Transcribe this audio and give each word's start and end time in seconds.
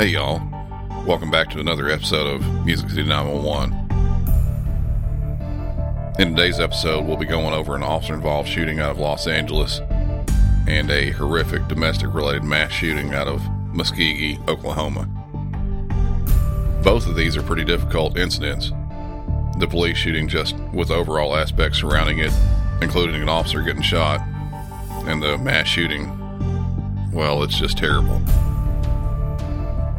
Hey, 0.00 0.06
y'all. 0.06 0.40
Welcome 1.04 1.30
back 1.30 1.50
to 1.50 1.60
another 1.60 1.90
episode 1.90 2.26
of 2.26 2.64
Music 2.64 2.88
City 2.88 3.02
911. 3.02 3.74
In 6.18 6.34
today's 6.34 6.58
episode, 6.58 7.04
we'll 7.04 7.18
be 7.18 7.26
going 7.26 7.52
over 7.52 7.76
an 7.76 7.82
officer 7.82 8.14
involved 8.14 8.48
shooting 8.48 8.80
out 8.80 8.92
of 8.92 8.98
Los 8.98 9.26
Angeles 9.26 9.82
and 10.66 10.90
a 10.90 11.10
horrific 11.10 11.68
domestic 11.68 12.14
related 12.14 12.44
mass 12.44 12.72
shooting 12.72 13.12
out 13.12 13.28
of 13.28 13.42
Muskogee, 13.74 14.38
Oklahoma. 14.48 15.04
Both 16.82 17.06
of 17.06 17.14
these 17.14 17.36
are 17.36 17.42
pretty 17.42 17.64
difficult 17.64 18.16
incidents. 18.16 18.70
The 19.58 19.68
police 19.68 19.98
shooting 19.98 20.28
just 20.28 20.56
with 20.72 20.90
overall 20.90 21.36
aspects 21.36 21.80
surrounding 21.80 22.20
it, 22.20 22.32
including 22.80 23.20
an 23.20 23.28
officer 23.28 23.60
getting 23.60 23.82
shot, 23.82 24.22
and 25.06 25.22
the 25.22 25.36
mass 25.36 25.66
shooting, 25.66 26.08
well, 27.12 27.42
it's 27.42 27.58
just 27.58 27.76
terrible. 27.76 28.22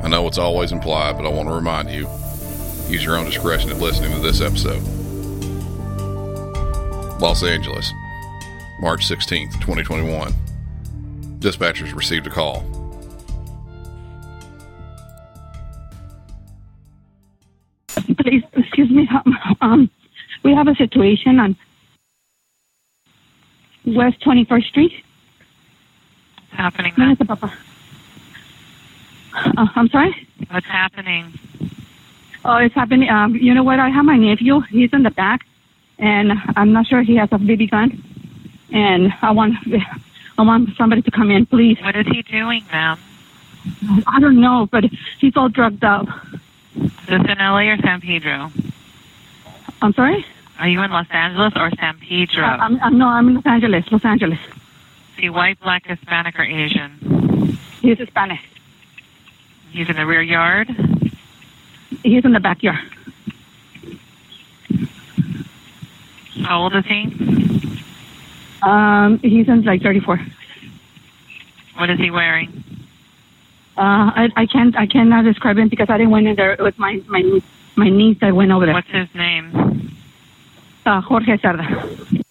I 0.03 0.07
know 0.07 0.27
it's 0.27 0.37
always 0.39 0.71
implied, 0.71 1.15
but 1.17 1.25
I 1.25 1.29
want 1.29 1.47
to 1.47 1.53
remind 1.53 1.91
you 1.91 2.07
use 2.89 3.03
your 3.03 3.17
own 3.17 3.25
discretion 3.25 3.71
in 3.71 3.79
listening 3.79 4.11
to 4.11 4.19
this 4.19 4.41
episode. 4.41 4.81
Los 7.21 7.43
Angeles, 7.43 7.91
March 8.81 9.07
16th, 9.07 9.53
2021. 9.61 10.33
Dispatchers 11.39 11.95
received 11.95 12.25
a 12.25 12.29
call. 12.31 12.63
Please, 18.17 18.43
excuse 18.53 18.89
me. 18.89 19.07
Um, 19.13 19.57
um, 19.61 19.89
we 20.43 20.55
have 20.55 20.67
a 20.67 20.75
situation 20.75 21.39
on 21.39 21.55
West 23.85 24.19
21st 24.21 24.67
Street. 24.67 24.93
happening? 26.51 26.93
ma'am? 26.97 27.15
Papa. 27.17 27.53
Uh, 29.33 29.67
I'm 29.75 29.87
sorry? 29.89 30.27
What's 30.49 30.65
happening? 30.65 31.33
Oh, 32.43 32.57
it's 32.57 32.75
happening. 32.75 33.09
Um, 33.09 33.35
you 33.35 33.53
know 33.53 33.63
what? 33.63 33.79
I 33.79 33.89
have 33.89 34.05
my 34.05 34.17
nephew. 34.17 34.61
He's 34.61 34.91
in 34.93 35.03
the 35.03 35.11
back, 35.11 35.45
and 35.99 36.31
I'm 36.55 36.73
not 36.73 36.87
sure 36.87 37.01
he 37.03 37.15
has 37.17 37.29
a 37.31 37.35
BB 37.35 37.69
gun. 37.69 38.03
And 38.73 39.13
I 39.21 39.31
want, 39.31 39.55
I 40.37 40.41
want 40.41 40.69
somebody 40.75 41.01
to 41.03 41.11
come 41.11 41.29
in, 41.29 41.45
please. 41.45 41.77
What 41.81 41.95
is 41.95 42.07
he 42.07 42.21
doing, 42.23 42.65
ma'am? 42.71 42.97
I 44.07 44.19
don't 44.19 44.41
know, 44.41 44.67
but 44.71 44.85
he's 45.19 45.37
all 45.37 45.49
drugged 45.49 45.83
up. 45.83 46.07
Is 46.75 46.91
this 47.07 47.21
in 47.21 47.37
LA 47.37 47.69
or 47.69 47.77
San 47.77 48.01
Pedro? 48.01 48.51
I'm 49.81 49.93
sorry? 49.93 50.25
Are 50.59 50.67
you 50.67 50.81
in 50.81 50.91
Los 50.91 51.07
Angeles 51.11 51.53
or 51.55 51.69
San 51.79 51.99
Pedro? 51.99 52.43
I, 52.43 52.57
I'm, 52.57 52.79
I'm, 52.81 52.97
no, 52.97 53.07
I'm 53.07 53.27
in 53.27 53.35
Los 53.35 53.45
Angeles. 53.45 53.91
Los 53.91 54.05
Angeles. 54.05 54.39
Is 54.39 55.19
he 55.19 55.29
white, 55.29 55.59
black, 55.59 55.85
Hispanic, 55.85 56.39
or 56.39 56.43
Asian? 56.43 57.57
He's 57.81 57.97
Hispanic. 57.97 58.39
He's 59.71 59.89
in 59.89 59.95
the 59.95 60.05
rear 60.05 60.21
yard. 60.21 60.69
He's 62.03 62.25
in 62.25 62.33
the 62.33 62.39
backyard. 62.39 62.79
How 66.43 66.63
old 66.63 66.75
is 66.75 66.85
he? 66.85 67.03
Um, 68.61 69.19
he's 69.19 69.47
in 69.47 69.63
like 69.63 69.81
34. 69.81 70.19
What 71.77 71.89
is 71.89 71.99
he 71.99 72.11
wearing? 72.11 72.63
Uh, 73.77 74.11
I, 74.13 74.29
I 74.35 74.45
can't, 74.45 74.75
I 74.75 74.85
cannot 74.85 75.23
describe 75.23 75.57
him 75.57 75.69
because 75.69 75.89
I 75.89 75.97
didn't 75.97 76.11
went 76.11 76.27
in 76.27 76.35
there 76.35 76.57
with 76.59 76.77
my, 76.77 77.01
my, 77.07 77.41
my 77.75 77.89
niece 77.89 78.17
that 78.19 78.35
went 78.35 78.51
over 78.51 78.65
there. 78.65 78.75
What's 78.75 78.89
his 78.89 79.07
name? 79.15 79.95
Uh, 80.85 81.01
Jorge 81.01 81.37
Cerda. 81.37 82.23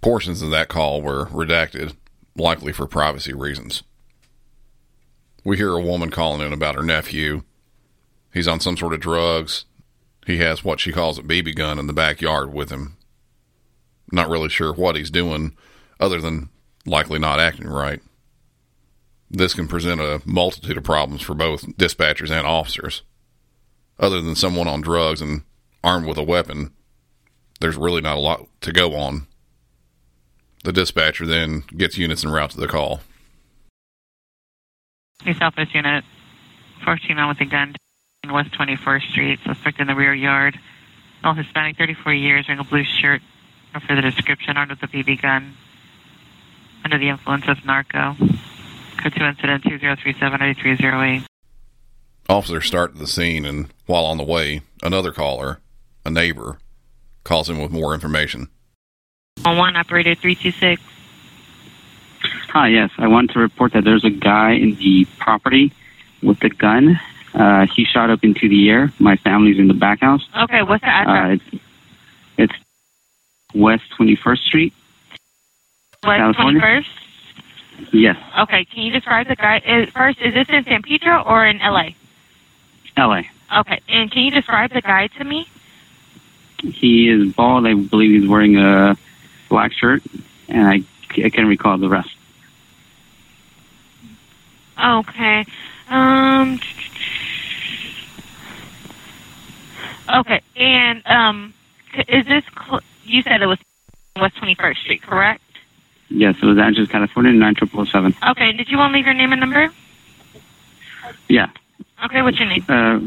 Portions 0.00 0.42
of 0.42 0.50
that 0.50 0.68
call 0.68 1.02
were 1.02 1.26
redacted, 1.26 1.96
likely 2.36 2.72
for 2.72 2.86
privacy 2.86 3.32
reasons. 3.32 3.82
We 5.44 5.56
hear 5.56 5.72
a 5.72 5.82
woman 5.82 6.10
calling 6.10 6.46
in 6.46 6.52
about 6.52 6.76
her 6.76 6.82
nephew. 6.82 7.42
He's 8.32 8.48
on 8.48 8.60
some 8.60 8.76
sort 8.76 8.94
of 8.94 9.00
drugs. 9.00 9.64
He 10.26 10.38
has 10.38 10.64
what 10.64 10.78
she 10.78 10.92
calls 10.92 11.18
a 11.18 11.22
BB 11.22 11.56
gun 11.56 11.78
in 11.78 11.86
the 11.86 11.92
backyard 11.92 12.52
with 12.52 12.70
him. 12.70 12.96
Not 14.12 14.28
really 14.28 14.48
sure 14.48 14.72
what 14.72 14.94
he's 14.94 15.10
doing, 15.10 15.56
other 15.98 16.20
than 16.20 16.48
likely 16.86 17.18
not 17.18 17.40
acting 17.40 17.66
right. 17.66 18.00
This 19.30 19.54
can 19.54 19.66
present 19.66 20.00
a 20.00 20.22
multitude 20.24 20.76
of 20.76 20.84
problems 20.84 21.22
for 21.22 21.34
both 21.34 21.76
dispatchers 21.76 22.30
and 22.30 22.46
officers. 22.46 23.02
Other 23.98 24.20
than 24.20 24.36
someone 24.36 24.68
on 24.68 24.80
drugs 24.80 25.20
and 25.20 25.42
armed 25.82 26.06
with 26.06 26.18
a 26.18 26.22
weapon, 26.22 26.72
there's 27.60 27.76
really 27.76 28.00
not 28.00 28.16
a 28.16 28.20
lot 28.20 28.46
to 28.60 28.72
go 28.72 28.94
on. 28.94 29.26
The 30.64 30.72
dispatcher 30.72 31.26
then 31.26 31.64
gets 31.76 31.98
units 31.98 32.24
en 32.24 32.30
route 32.30 32.50
to 32.50 32.60
the 32.60 32.68
call. 32.68 33.00
East 35.26 35.38
Southwest 35.38 35.74
Unit. 35.74 36.04
14 36.84 37.16
man 37.16 37.28
with 37.28 37.40
a 37.40 37.44
gun 37.44 37.74
in 38.24 38.32
West 38.32 38.52
21st 38.52 39.10
Street. 39.10 39.38
Suspect 39.44 39.78
in 39.80 39.86
the 39.86 39.94
rear 39.94 40.14
yard. 40.14 40.58
All 41.22 41.34
Hispanic, 41.34 41.76
34 41.76 42.12
years, 42.14 42.48
wearing 42.48 42.60
a 42.60 42.64
blue 42.64 42.84
shirt. 42.84 43.22
No 43.72 43.80
further 43.80 44.02
description. 44.02 44.56
Armed 44.56 44.72
with 44.72 44.82
a 44.82 44.88
BB 44.88 45.22
gun. 45.22 45.54
Under 46.84 46.98
the 46.98 47.08
influence 47.08 47.46
of 47.46 47.64
narco. 47.64 48.16
Code 48.98 49.14
2 49.16 49.24
incident 49.24 49.64
2037-8308. 49.64 51.24
Officers 52.28 52.66
start 52.66 52.96
the 52.96 53.06
scene, 53.06 53.44
and 53.44 53.72
while 53.86 54.04
on 54.04 54.16
the 54.16 54.24
way, 54.24 54.62
another 54.82 55.12
caller, 55.12 55.60
a 56.04 56.10
neighbor, 56.10 56.58
calls 57.24 57.48
in 57.48 57.60
with 57.60 57.70
more 57.70 57.94
information. 57.94 58.48
On 59.44 59.56
one 59.56 59.76
operator 59.76 60.14
326. 60.14 60.82
Hi, 62.52 62.68
yes. 62.68 62.90
I 62.98 63.06
want 63.08 63.30
to 63.32 63.38
report 63.38 63.72
that 63.72 63.84
there's 63.84 64.04
a 64.04 64.10
guy 64.10 64.52
in 64.52 64.74
the 64.76 65.06
property 65.18 65.72
with 66.22 66.42
a 66.44 66.50
gun. 66.50 67.00
Uh, 67.34 67.66
he 67.74 67.84
shot 67.84 68.10
up 68.10 68.22
into 68.24 68.46
the 68.48 68.68
air. 68.68 68.92
My 68.98 69.16
family's 69.16 69.58
in 69.58 69.68
the 69.68 69.74
back 69.74 70.00
house. 70.00 70.26
Okay, 70.36 70.62
what's 70.62 70.82
the 70.82 70.88
Uh, 70.90 71.02
address? 71.02 71.40
it's, 71.50 71.62
it's 72.36 72.52
West 73.54 73.84
21st 73.98 74.38
Street. 74.44 74.74
West 76.04 76.18
California? 76.18 76.60
21st? 76.60 76.86
Yes, 77.92 78.16
Okay, 78.38 78.64
can 78.66 78.82
you 78.82 78.92
describe 78.92 79.26
the 79.28 79.34
guy? 79.34 79.56
Is, 79.64 79.88
first, 79.90 80.20
is 80.20 80.34
this 80.34 80.48
in 80.50 80.62
San 80.64 80.82
Pedro 80.82 81.22
or 81.22 81.46
in 81.46 81.58
LA? 81.58 81.90
LA. 82.98 83.22
Okay, 83.60 83.80
and 83.88 84.10
can 84.10 84.22
you 84.24 84.30
describe 84.30 84.72
the 84.72 84.82
guy 84.82 85.06
to 85.18 85.24
me? 85.24 85.48
He 86.62 87.08
is 87.08 87.32
bald. 87.32 87.66
I 87.66 87.74
believe 87.74 88.20
he's 88.20 88.28
wearing 88.28 88.56
a 88.58 88.96
black 89.48 89.72
shirt, 89.72 90.02
and 90.48 90.68
I, 90.68 90.82
I 91.24 91.30
can't 91.30 91.48
recall 91.48 91.78
the 91.78 91.88
rest. 91.88 92.10
Okay. 94.78 95.46
Um. 95.90 96.60
Okay, 100.18 100.42
and 100.56 101.02
um, 101.06 101.54
is 102.08 102.24
this? 102.26 102.42
Cl- 102.66 102.80
you 103.04 103.22
said 103.22 103.40
it 103.40 103.46
was 103.46 103.58
West 104.20 104.36
Twenty 104.38 104.56
First 104.58 104.80
Street, 104.82 105.02
correct? 105.02 105.40
Yes, 106.10 106.34
it 106.42 106.46
was 106.46 106.58
Angeles, 106.58 106.90
California, 106.90 107.32
9007. 107.32 108.14
Okay. 108.30 108.52
Did 108.52 108.68
you 108.68 108.76
want 108.76 108.92
to 108.92 108.96
leave 108.98 109.06
your 109.06 109.14
name 109.14 109.32
and 109.32 109.40
number? 109.40 109.68
Yeah. 111.28 111.46
Okay, 112.04 112.20
what's 112.20 112.38
your 112.38 112.48
name? 112.48 112.64
Uh, 112.68 112.98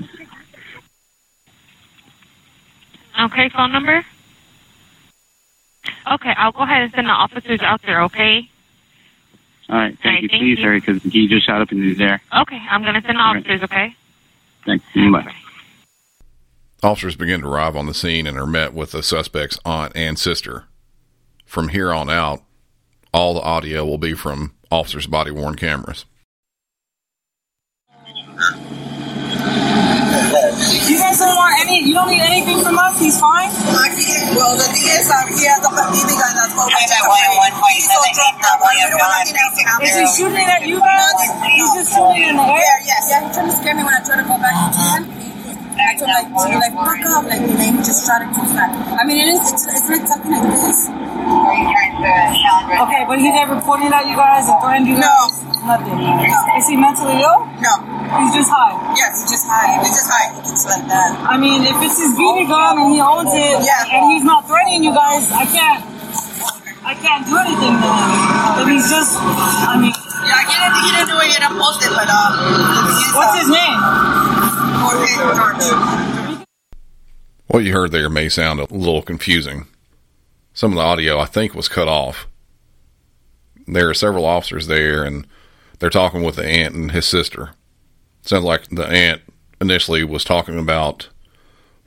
Okay, 3.25 3.49
phone 3.55 3.71
number? 3.71 4.03
Okay, 6.11 6.33
I'll 6.37 6.51
go 6.51 6.63
ahead 6.63 6.81
and 6.83 6.91
send 6.95 7.07
the 7.07 7.11
officers 7.11 7.59
out 7.63 7.79
there, 7.85 8.01
okay? 8.03 8.41
All 9.69 9.77
right. 9.77 9.97
Thank 10.03 10.05
All 10.05 10.11
right, 10.11 10.23
you. 10.23 10.29
thank 10.29 10.41
Please 10.41 10.59
you. 10.59 10.65
hurry 10.65 10.79
because 10.79 11.03
he 11.03 11.27
just 11.27 11.45
shot 11.45 11.61
up 11.61 11.71
and 11.71 11.83
he's 11.83 11.97
there. 11.97 12.21
Okay, 12.41 12.59
I'm 12.69 12.83
going 12.83 12.95
to 12.95 13.01
send 13.01 13.17
the 13.17 13.21
All 13.21 13.33
right. 13.33 13.39
officers, 13.39 13.63
okay? 13.63 13.95
Thanks. 14.65 14.85
Bye. 14.95 15.33
Officers 16.83 17.15
begin 17.15 17.41
to 17.41 17.47
arrive 17.47 17.75
on 17.75 17.87
the 17.87 17.93
scene 17.93 18.27
and 18.27 18.37
are 18.37 18.45
met 18.47 18.73
with 18.73 18.91
the 18.91 19.03
suspect's 19.03 19.57
aunt 19.65 19.91
and 19.95 20.19
sister. 20.19 20.65
From 21.45 21.69
here 21.69 21.93
on 21.93 22.09
out, 22.09 22.43
all 23.13 23.33
the 23.33 23.41
audio 23.41 23.85
will 23.85 23.97
be 23.97 24.13
from 24.13 24.53
officers' 24.71 25.07
body 25.07 25.31
worn 25.31 25.55
cameras. 25.55 26.05
You 30.87 30.97
guys 30.99 31.14
don't 31.25 31.37
want 31.41 31.55
any, 31.65 31.77
you 31.89 31.93
don't 31.93 32.09
need 32.09 32.21
anything 32.21 32.61
from 32.61 32.77
us? 32.77 32.95
He's 33.01 33.17
fine? 33.19 33.49
Well, 34.37 34.53
the 34.57 34.67
thing 34.69 34.85
is, 34.85 35.09
um, 35.09 35.27
he 35.33 35.43
has 35.49 35.61
a 35.65 35.71
BB 35.73 36.09
gun 36.15 36.33
that's 36.37 36.53
called 36.53 36.69
I'm 36.71 36.85
at 36.85 37.33
one 37.35 37.53
point 37.57 37.79
seven 37.81 38.11
eight 38.13 38.35
probably 38.39 38.77
have 38.85 38.93
gone 38.93 39.81
Is 39.83 39.93
he 39.97 40.05
shooting 40.13 40.47
at 40.47 40.63
you 40.67 40.79
guys? 40.79 41.19
He's 41.57 41.71
just 41.73 41.89
shooting 41.97 42.29
in 42.29 42.35
the 42.37 42.45
Yeah, 42.45 42.61
air? 42.61 42.77
yes. 42.85 43.03
Yeah, 43.09 43.21
he 43.25 43.29
tried 43.33 43.47
to 43.49 43.55
scare 43.57 43.75
me 43.75 43.83
when 43.83 43.93
I 43.95 44.01
tried 44.05 44.21
to 44.21 44.27
go 44.29 44.37
back 44.37 44.55
into 44.69 44.81
him. 44.81 45.03
I 45.75 45.93
told 45.99 46.07
like, 46.09 46.27
to 46.31 46.57
like, 46.57 46.73
fuck 46.73 47.03
up, 47.11 47.23
like, 47.27 47.41
and 47.41 47.59
then 47.59 47.75
he 47.75 47.79
just 47.83 48.03
started 48.03 48.31
to 48.33 48.41
snap. 48.47 48.71
I 48.99 49.03
mean, 49.05 49.19
it 49.27 49.29
is, 49.35 49.43
it's, 49.85 49.89
it's 49.89 49.99
like 49.99 50.07
something 50.09 50.31
like 50.31 50.49
this. 50.49 50.89
Okay, 52.75 53.03
but 53.07 53.17
he's 53.21 53.33
ever 53.37 53.57
pointed 53.61 53.91
at 53.93 54.05
you 54.09 54.15
guys 54.17 54.45
and 54.49 54.57
threatened 54.61 54.87
you 54.89 54.97
guys? 54.97 55.31
Nothing. 55.65 55.97
Is 56.57 56.65
he 56.69 56.77
mentally 56.77 57.17
ill? 57.21 57.45
No. 57.61 57.73
He's 58.21 58.33
just 58.37 58.49
high. 58.53 58.77
Yes, 58.93 59.21
he's 59.25 59.31
just 59.33 59.45
high. 59.49 59.81
He's 59.81 59.89
just 59.97 60.09
high. 60.09 60.29
It's 60.37 60.65
like 60.65 60.85
that. 60.89 61.09
I 61.25 61.37
mean, 61.41 61.65
if 61.65 61.73
it's 61.81 61.97
his 61.97 62.13
BB 62.13 62.45
gun 62.47 62.77
and 62.77 62.93
he 62.93 63.01
owns 63.01 63.33
it, 63.33 63.57
Yeah. 63.65 63.93
and 63.97 64.13
he's 64.13 64.21
not 64.23 64.45
threatening 64.45 64.85
you 64.85 64.93
guys, 64.93 65.25
I 65.33 65.45
can't, 65.49 65.81
I 66.85 66.93
can't 66.93 67.25
do 67.25 67.33
anything 67.33 67.73
then. 67.81 68.61
If 68.61 68.65
he's 68.69 68.85
just, 68.89 69.17
I 69.17 69.73
mean, 69.81 69.89
Yeah, 70.21 70.37
he 70.45 70.53
didn't, 70.53 70.77
he 70.85 70.89
didn't 70.93 71.09
do 71.09 71.17
it 71.17 71.29
yet. 71.33 71.41
I 71.41 71.49
posted, 71.57 71.89
but, 71.97 72.05
um, 72.13 72.29
the 72.37 72.93
thing 72.93 73.01
is, 73.01 73.13
what's 73.17 73.33
uh, 73.33 73.41
his 73.41 73.49
name? 73.49 73.77
Jorge 74.85 75.09
George. 75.17 76.45
What 77.47 77.63
you 77.65 77.73
heard 77.73 77.91
there 77.91 78.09
may 78.09 78.29
sound 78.29 78.59
a 78.59 78.65
little 78.69 79.01
confusing. 79.01 79.65
Some 80.55 80.71
of 80.71 80.77
the 80.77 80.83
audio, 80.83 81.19
I 81.19 81.25
think, 81.25 81.53
was 81.53 81.67
cut 81.67 81.89
off. 81.89 82.27
There 83.67 83.89
are 83.89 83.93
several 83.93 84.25
officers 84.25 84.67
there, 84.67 85.03
and 85.03 85.27
they're 85.79 85.89
talking 85.89 86.23
with 86.23 86.37
the 86.37 86.47
aunt 86.47 86.73
and 86.73 86.91
his 86.91 87.05
sister. 87.05 87.51
Sounds 88.21 88.45
like 88.45 88.69
the 88.69 88.87
aunt 88.87 89.21
initially 89.59 90.05
was 90.05 90.23
talking 90.23 90.57
about 90.57 91.09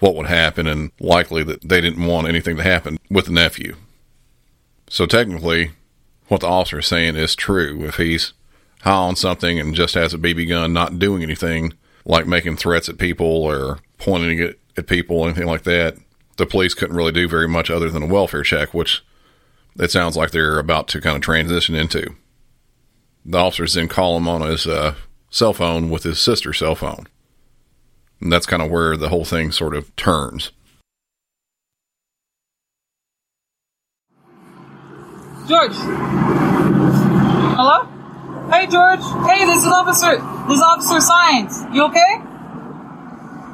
what 0.01 0.15
would 0.15 0.27
happen, 0.27 0.67
and 0.67 0.91
likely 1.01 1.43
that 1.45 1.67
they 1.67 1.81
didn't 1.81 2.05
want 2.05 2.29
anything 2.29 2.59
to 2.59 2.63
happen 2.63 2.99
with 3.11 3.25
the 3.25 3.33
nephew. 3.33 3.75
So 4.91 5.07
technically, 5.07 5.71
what 6.27 6.43
the 6.43 6.49
officer 6.49 6.81
is 6.81 6.87
saying 6.87 7.17
is 7.17 7.35
true. 7.35 7.83
If 7.85 7.97
he's 7.97 8.35
high 8.83 8.93
on 8.93 9.17
something 9.17 9.59
and 9.59 9.75
just 9.75 9.95
has 9.95 10.13
a 10.13 10.19
BB 10.19 10.47
gun, 10.47 10.75
not 10.75 10.99
doing 10.99 11.23
anything 11.23 11.73
like 12.05 12.27
making 12.27 12.57
threats 12.57 12.91
at 12.91 12.99
people 12.99 13.27
or 13.27 13.79
pointing 13.97 14.39
it 14.41 14.61
at 14.77 14.87
people, 14.87 15.25
anything 15.25 15.47
like 15.47 15.63
that, 15.63 15.97
the 16.39 16.47
police 16.47 16.73
couldn't 16.73 16.97
really 16.97 17.13
do 17.13 17.29
very 17.29 17.49
much 17.49 17.71
other 17.71 17.91
than 17.91 18.05
a 18.05 18.07
welfare 18.07 18.43
check, 18.43 18.73
which 18.73 19.05
it 19.79 19.91
sounds 19.91 20.17
like 20.17 20.31
they're 20.31 20.59
about 20.59 20.89
to 20.89 21.01
kind 21.01 21.17
of 21.17 21.23
transition 21.23 21.75
into. 21.75 22.15
The 23.27 23.39
officers 23.39 23.75
then 23.75 23.89
call 23.89 24.17
him 24.17 24.29
on 24.29 24.41
his 24.43 24.67
uh, 24.67 24.95
cell 25.31 25.53
phone 25.53 25.91
with 25.91 26.05
his 26.05 26.21
sister's 26.21 26.59
cell 26.59 26.75
phone. 26.75 27.07
And 28.21 28.33
that's 28.33 28.47
kind 28.47 28.63
of 28.63 28.71
where 28.71 28.97
the 28.97 29.11
whole 29.11 29.25
thing 29.25 29.53
sort 29.53 29.77
of 29.77 29.95
turns. 29.97 30.53
George. 35.49 35.73
Hello? 37.57 37.85
Hey, 38.51 38.67
George. 38.67 39.01
Hey, 39.27 39.45
this 39.45 39.65
is 39.65 39.73
Officer. 39.73 40.17
This 40.47 40.57
is 40.57 40.63
Officer 40.63 41.01
Science. 41.01 41.65
You 41.73 41.85
okay? 41.87 42.23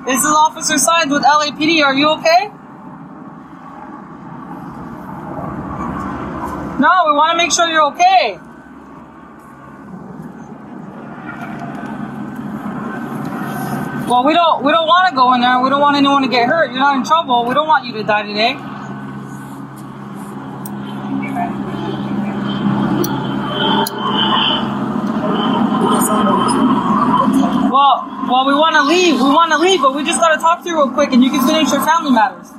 This 0.05 0.21
is 0.21 0.31
Officer 0.31 0.77
Science 0.77 1.11
with 1.11 1.23
LAPD. 1.23 1.83
Are 1.83 1.95
you 1.95 2.11
okay? 2.11 2.51
No, 6.79 6.91
we 7.07 7.13
want 7.13 7.31
to 7.33 7.37
make 7.37 7.53
sure 7.53 7.69
you're 7.69 7.85
okay. 7.93 8.39
Well, 14.09 14.25
we 14.25 14.35
don't. 14.35 14.65
We 14.65 14.73
don't 14.73 14.87
want 14.87 15.09
to 15.09 15.15
go 15.15 15.33
in 15.35 15.41
there. 15.41 15.61
We 15.63 15.71
don't 15.71 15.81
want 15.81 15.97
anyone 15.97 16.23
to 16.23 16.29
get 16.29 16.47
hurt. 16.47 16.73
You're 16.73 16.81
not 16.81 16.97
in 16.97 17.05
trouble. 17.05 17.47
We 17.47 17.55
don't 17.55 17.69
want 17.69 17.87
you 17.87 17.93
to 17.95 18.03
die 18.03 18.23
today. 18.23 18.55
Well, 27.71 28.07
well, 28.29 28.47
we 28.47 28.55
want 28.55 28.75
to 28.77 28.83
leave. 28.83 29.15
We 29.15 29.31
want 29.31 29.53
to 29.53 29.59
leave, 29.59 29.81
but 29.81 29.95
we 29.95 30.05
just 30.05 30.21
got 30.21 30.35
to 30.35 30.41
talk 30.41 30.63
to 30.65 30.69
you 30.69 30.77
real 30.77 30.91
quick, 30.91 31.13
and 31.13 31.23
you 31.23 31.31
can 31.31 31.47
finish 31.47 31.73
your 31.73 31.85
family 31.85 32.11
matters. 32.11 32.51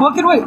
What 0.00 0.14
could 0.14 0.24
we? 0.24 0.40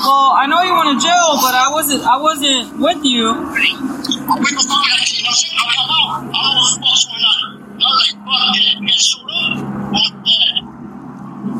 Well, 0.00 0.32
I 0.32 0.46
know 0.48 0.62
you 0.62 0.72
went 0.72 0.98
to 0.98 1.06
jail, 1.06 1.36
but 1.44 1.52
I 1.54 1.68
wasn't. 1.70 2.04
I 2.04 2.16
wasn't 2.16 2.80
with 2.80 3.04
you. 3.04 3.34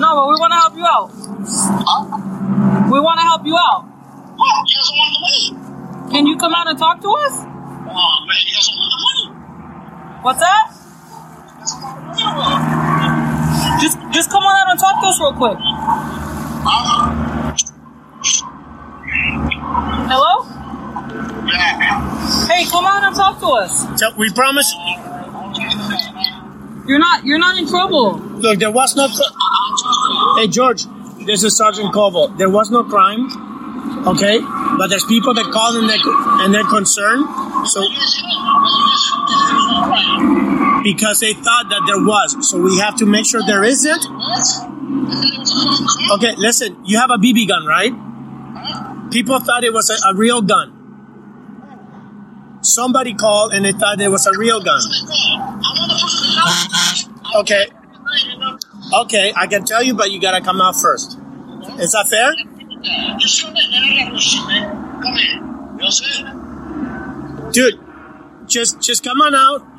No, 0.01 0.09
but 0.17 0.27
we 0.29 0.37
want 0.41 0.53
to 0.53 0.59
help 0.59 0.75
you 0.75 0.87
out. 0.87 1.13
We 2.91 2.99
want 3.01 3.21
to 3.21 3.25
help 3.25 3.45
you 3.45 3.59
out. 3.59 3.85
Well, 4.39 4.65
you 4.67 4.77
guys 4.77 4.89
want 4.89 5.13
the 5.13 5.21
money. 5.21 6.13
Can 6.13 6.27
you 6.27 6.39
come 6.39 6.55
out 6.55 6.67
and 6.67 6.79
talk 6.79 7.03
to 7.03 7.09
us? 7.11 7.33
Oh, 7.45 8.25
man, 8.25 8.41
you 8.47 8.55
guys 8.55 8.69
want 8.73 8.89
the 8.89 9.01
money. 9.05 9.27
What's 10.23 10.41
that? 10.41 10.73
Just, 13.81 13.99
just 14.13 14.31
come 14.31 14.43
on 14.43 14.57
out 14.57 14.71
and 14.71 14.79
talk 14.81 15.01
to 15.03 15.09
us 15.09 15.21
real 15.21 15.33
quick. 15.35 15.59
Hello? 20.09 20.43
Hey, 22.47 22.65
come 22.71 22.85
on 22.87 23.05
and 23.05 23.15
talk 23.15 23.39
to 23.41 23.47
us. 23.47 23.87
So 24.01 24.11
we 24.17 24.31
promise. 24.33 24.73
You're 26.87 26.99
not, 26.99 27.25
you're 27.25 27.39
not 27.39 27.59
in 27.59 27.69
trouble. 27.69 28.19
Look, 28.19 28.59
there 28.59 28.71
was 28.71 28.95
no. 28.97 29.09
cr- 29.09 30.41
Hey 30.41 30.49
George, 30.49 30.85
this 31.27 31.43
is 31.43 31.57
Sergeant 31.57 31.93
Koval. 31.95 32.37
There 32.39 32.49
was 32.51 32.71
no 32.71 32.85
crime, 32.85 33.27
okay? 34.07 34.39
But 34.79 34.89
there's 34.89 35.05
people 35.05 35.35
that 35.35 35.51
call 35.53 35.77
and 35.77 35.89
they're 35.89 35.99
and 36.45 36.55
they're 36.55 36.65
concerned. 36.65 37.27
So 37.69 37.83
because 40.87 41.19
they 41.19 41.33
thought 41.33 41.67
that 41.69 41.83
there 41.85 41.99
was, 41.99 42.49
so 42.49 42.61
we 42.63 42.79
have 42.79 42.95
to 42.95 43.07
make 43.07 43.27
sure 43.27 43.43
there 43.45 43.65
isn't. 43.65 44.07
Okay, 46.13 46.37
listen. 46.37 46.79
You 46.85 47.01
have 47.01 47.11
a 47.11 47.19
BB 47.19 47.49
gun, 47.49 47.67
right? 47.67 47.91
People 49.11 49.41
thought 49.41 49.65
it 49.65 49.73
was 49.73 49.91
a, 49.91 49.97
a 50.11 50.15
real 50.15 50.43
gun. 50.43 50.75
Somebody 52.63 53.15
called 53.15 53.53
and 53.53 53.65
they 53.65 53.73
thought 53.73 54.01
it 54.01 54.09
was 54.09 54.29
a 54.29 54.39
real 54.39 54.63
gun. 54.63 54.81
Okay. 57.35 57.67
Okay, 58.95 59.33
I 59.35 59.49
can 59.49 59.65
tell 59.65 59.83
you, 59.83 59.95
but 59.95 60.13
you 60.13 60.21
gotta 60.21 60.41
come 60.41 60.61
out 60.61 60.77
first. 60.77 61.19
Is 61.81 61.91
that 61.93 62.07
fair? 62.09 62.33
Dude, 67.53 67.81
just 68.47 68.81
just 68.81 69.03
come 69.03 69.21
on 69.21 69.35
out. 69.35 69.76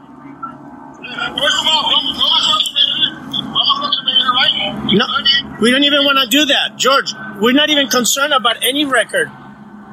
No, 4.93 5.05
we 5.62 5.72
don't 5.72 5.84
even 5.84 6.05
want 6.05 6.17
to 6.19 6.27
do 6.29 6.46
that, 6.46 6.77
George. 6.77 7.13
We're 7.39 7.53
not 7.53 7.69
even 7.69 7.88
concerned 7.88 8.34
about 8.34 8.57
any 8.63 8.86
record 8.86 9.31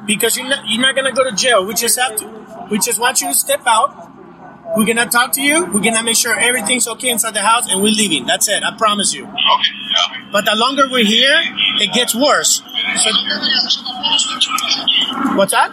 because 0.05 0.37
you're 0.37 0.47
not 0.47 0.67
you're 0.67 0.81
not 0.81 0.95
gonna 0.95 1.11
go 1.11 1.23
to 1.23 1.35
jail. 1.35 1.65
We 1.65 1.73
just 1.73 1.99
have 1.99 2.15
to. 2.17 2.67
We 2.71 2.79
just 2.79 2.99
want 2.99 3.21
you 3.21 3.27
to 3.27 3.33
step 3.33 3.61
out. 3.67 4.11
We're 4.75 4.85
gonna 4.85 5.07
talk 5.09 5.31
to 5.33 5.41
you. 5.41 5.65
We're 5.65 5.81
gonna 5.81 6.03
make 6.03 6.17
sure 6.17 6.37
everything's 6.37 6.87
okay 6.87 7.09
inside 7.09 7.33
the 7.33 7.41
house, 7.41 7.71
and 7.71 7.81
we're 7.81 7.93
leaving. 7.93 8.25
That's 8.25 8.47
it. 8.49 8.63
I 8.63 8.75
promise 8.77 9.13
you. 9.13 9.25
Okay. 9.25 10.21
But 10.31 10.45
the 10.45 10.55
longer 10.55 10.89
we're 10.89 11.05
here, 11.05 11.35
it 11.81 11.93
gets 11.93 12.15
worse. 12.15 12.57
So, 12.57 13.11
what's 15.35 15.51
that? 15.51 15.71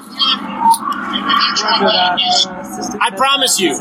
I 3.00 3.10
promise 3.16 3.60
you. 3.60 3.72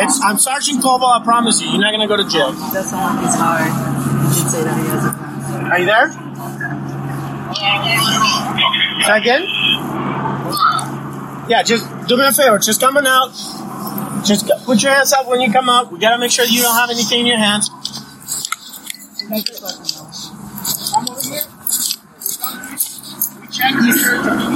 It's, 0.00 0.22
I'm 0.22 0.38
Sergeant 0.38 0.82
Koval. 0.82 1.20
I 1.20 1.24
promise 1.24 1.60
you. 1.60 1.68
You're 1.70 1.80
not 1.80 1.92
gonna 1.92 2.08
go 2.08 2.16
to 2.16 2.28
jail. 2.28 2.52
That's 2.52 2.90
he's 2.90 3.36
did 4.32 4.50
say 4.50 4.64
that 4.64 4.76
he 4.78 4.86
has 4.88 5.04
a. 5.04 5.22
Are 5.72 5.78
you 5.78 5.86
there? 5.86 6.10
Say 9.04 9.18
again? 9.18 9.42
Yeah, 11.48 11.62
just 11.62 11.84
do 12.06 12.16
me 12.16 12.26
a 12.26 12.32
favor. 12.32 12.58
Just 12.58 12.80
coming 12.80 13.06
out. 13.06 13.32
Just 14.24 14.50
put 14.64 14.82
your 14.82 14.92
hands 14.92 15.12
up 15.12 15.26
when 15.28 15.40
you 15.40 15.52
come 15.52 15.68
out. 15.68 15.92
We 15.92 15.98
gotta 15.98 16.18
make 16.18 16.30
sure 16.30 16.44
you 16.44 16.62
don't 16.62 16.74
have 16.74 16.90
anything 16.90 17.20
in 17.20 17.26
your 17.26 17.38
hands. 17.38 17.70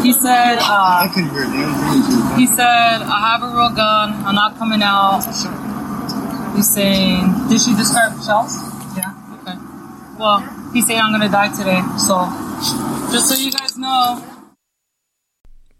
He 0.02 0.12
said, 0.12 0.58
uh, 0.60 1.08
he 2.36 2.46
said, 2.46 3.02
I 3.02 3.30
have 3.32 3.42
a 3.42 3.48
real 3.56 3.70
gun. 3.70 4.12
I'm 4.26 4.34
not 4.34 4.56
coming 4.58 4.82
out. 4.82 5.22
He's 6.56 6.72
saying, 6.72 7.48
did 7.48 7.60
she 7.60 7.74
discard 7.74 8.12
shells? 8.24 8.54
Yeah. 8.96 9.12
Okay. 9.42 9.56
Well, 10.18 10.40
he's 10.72 10.86
saying 10.86 11.00
I'm 11.00 11.12
gonna 11.12 11.28
die 11.30 11.48
today. 11.56 11.82
So, 11.98 12.26
just 13.12 13.28
so 13.28 13.34
you 13.36 13.52
guys 13.52 13.76
know, 13.76 14.24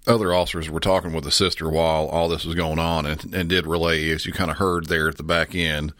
Other 0.06 0.32
officers 0.32 0.70
were 0.70 0.80
talking 0.80 1.12
with 1.12 1.24
the 1.24 1.32
sister 1.32 1.68
while 1.68 2.06
all 2.06 2.28
this 2.28 2.44
was 2.44 2.54
going 2.54 2.78
on 2.78 3.06
and, 3.06 3.34
and 3.34 3.48
did 3.48 3.66
relay, 3.66 4.10
as 4.10 4.24
you 4.26 4.32
kind 4.32 4.50
of 4.50 4.58
heard 4.58 4.86
there 4.86 5.08
at 5.08 5.16
the 5.16 5.24
back 5.24 5.54
end, 5.54 5.92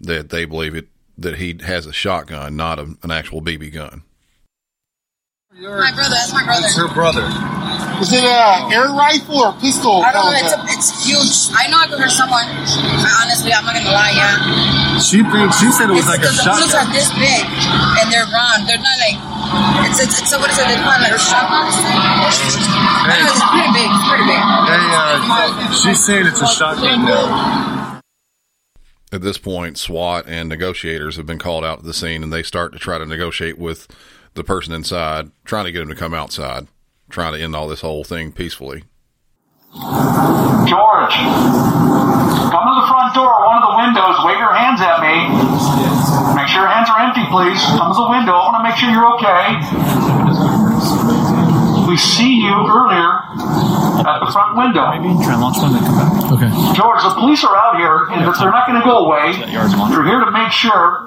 that 0.00 0.30
they 0.30 0.44
believe 0.44 0.74
it 0.74 0.88
that 1.16 1.36
he 1.36 1.56
has 1.64 1.86
a 1.86 1.92
shotgun, 1.92 2.56
not 2.56 2.78
a, 2.80 2.96
an 3.04 3.10
actual 3.12 3.40
BB 3.40 3.72
gun. 3.72 4.02
My 5.54 5.94
brother, 5.94 6.10
that's 6.18 6.34
my 6.34 6.42
brother. 6.42 6.66
It's 6.66 6.74
her 6.74 6.90
brother. 6.90 7.22
Is 8.02 8.10
it 8.10 8.26
a 8.26 8.66
air 8.74 8.90
rifle 8.90 9.38
or 9.38 9.54
pistol? 9.62 10.02
I 10.02 10.10
don't 10.10 10.26
know. 10.26 10.34
It's, 10.34 10.50
a, 10.50 10.58
it's 10.74 10.90
huge. 11.06 11.54
I 11.54 11.70
know 11.70 11.78
I 11.78 11.86
could 11.86 12.02
hurt 12.02 12.10
someone. 12.10 12.42
I, 12.42 13.22
honestly, 13.22 13.54
I'm 13.54 13.62
not 13.62 13.78
gonna 13.78 13.94
lie. 13.94 14.10
Yeah. 14.18 14.98
She 14.98 15.22
thinks 15.22 15.62
she 15.62 15.70
said 15.70 15.94
it 15.94 15.94
was 15.94 16.02
It's 16.02 16.10
like 16.10 16.26
a 16.26 16.34
because 16.34 16.42
the 16.42 16.50
bullets 16.50 16.74
shotgun. 16.74 16.90
are 16.90 16.98
this 16.98 17.06
big 17.14 17.42
and 17.46 18.06
they're 18.10 18.26
round. 18.34 18.66
They're 18.66 18.82
not 18.82 18.98
like. 18.98 19.14
It's 19.86 20.02
it's, 20.02 20.26
it's 20.26 20.34
a, 20.34 20.42
what 20.42 20.50
is 20.50 20.58
it? 20.58 20.66
They 20.66 20.74
call 20.74 20.90
it 20.98 21.06
like 21.06 21.14
a 21.14 21.22
shotgun. 21.22 21.70
I 21.70 23.14
know 23.22 23.30
it's 23.30 23.46
pretty 23.46 23.70
big. 23.78 23.88
It's 23.94 24.06
pretty 24.10 24.26
big. 24.26 24.42
Hey, 24.42 24.82
uh, 24.90 25.70
she's 25.70 26.02
saying 26.02 26.26
it's 26.26 26.42
a 26.42 26.50
shotgun 26.50 27.06
now. 27.06 28.02
At 29.14 29.22
this 29.22 29.38
point, 29.38 29.78
SWAT 29.78 30.26
and 30.26 30.48
negotiators 30.48 31.14
have 31.14 31.26
been 31.30 31.38
called 31.38 31.62
out 31.64 31.78
to 31.78 31.86
the 31.86 31.94
scene 31.94 32.24
and 32.26 32.32
they 32.32 32.42
start 32.42 32.72
to 32.72 32.80
try 32.82 32.98
to 32.98 33.06
negotiate 33.06 33.56
with 33.56 33.86
the 34.34 34.44
person 34.44 34.72
inside, 34.74 35.30
trying 35.44 35.64
to 35.64 35.72
get 35.72 35.82
him 35.82 35.88
to 35.88 35.94
come 35.94 36.14
outside, 36.14 36.66
trying 37.08 37.32
to 37.34 37.40
end 37.40 37.54
all 37.54 37.68
this 37.68 37.80
whole 37.80 38.04
thing 38.04 38.32
peacefully. 38.32 38.84
George, 39.74 41.14
come 41.14 42.64
to 42.66 42.74
the 42.78 42.86
front 42.86 43.14
door, 43.14 43.34
one 43.46 43.58
of 43.58 43.66
the 43.70 43.76
windows, 43.78 44.16
wave 44.22 44.38
your 44.38 44.54
hands 44.54 44.80
at 44.80 45.00
me. 45.02 45.26
Make 46.34 46.46
sure 46.46 46.62
your 46.62 46.70
hands 46.70 46.90
are 46.90 47.00
empty, 47.02 47.26
please. 47.30 47.58
Come 47.78 47.90
to 47.94 47.98
the 47.98 48.10
window. 48.10 48.34
I 48.34 48.42
want 48.50 48.62
to 48.62 48.66
make 48.70 48.78
sure 48.78 48.90
you're 48.90 49.10
okay. 49.18 49.58
We 51.86 51.96
see 51.98 52.38
you 52.42 52.54
earlier 52.54 53.22
at 54.02 54.18
the 54.18 54.30
front 54.30 54.56
window. 54.56 54.90
Maybe 54.94 55.14
try 55.22 55.34
and 55.34 55.42
launch 55.42 55.58
one 55.58 55.74
and 55.74 55.84
come 55.84 55.94
back. 55.98 56.10
Okay. 56.38 56.50
George, 56.74 57.02
the 57.02 57.14
police 57.18 57.42
are 57.44 57.54
out 57.54 57.76
here, 57.76 58.10
and 58.10 58.22
they're 58.22 58.50
not 58.50 58.66
going 58.66 58.80
to 58.80 58.86
go 58.86 59.06
away. 59.06 59.34
They're 59.50 60.06
here 60.06 60.22
to 60.22 60.30
make 60.30 60.50
sure 60.50 61.06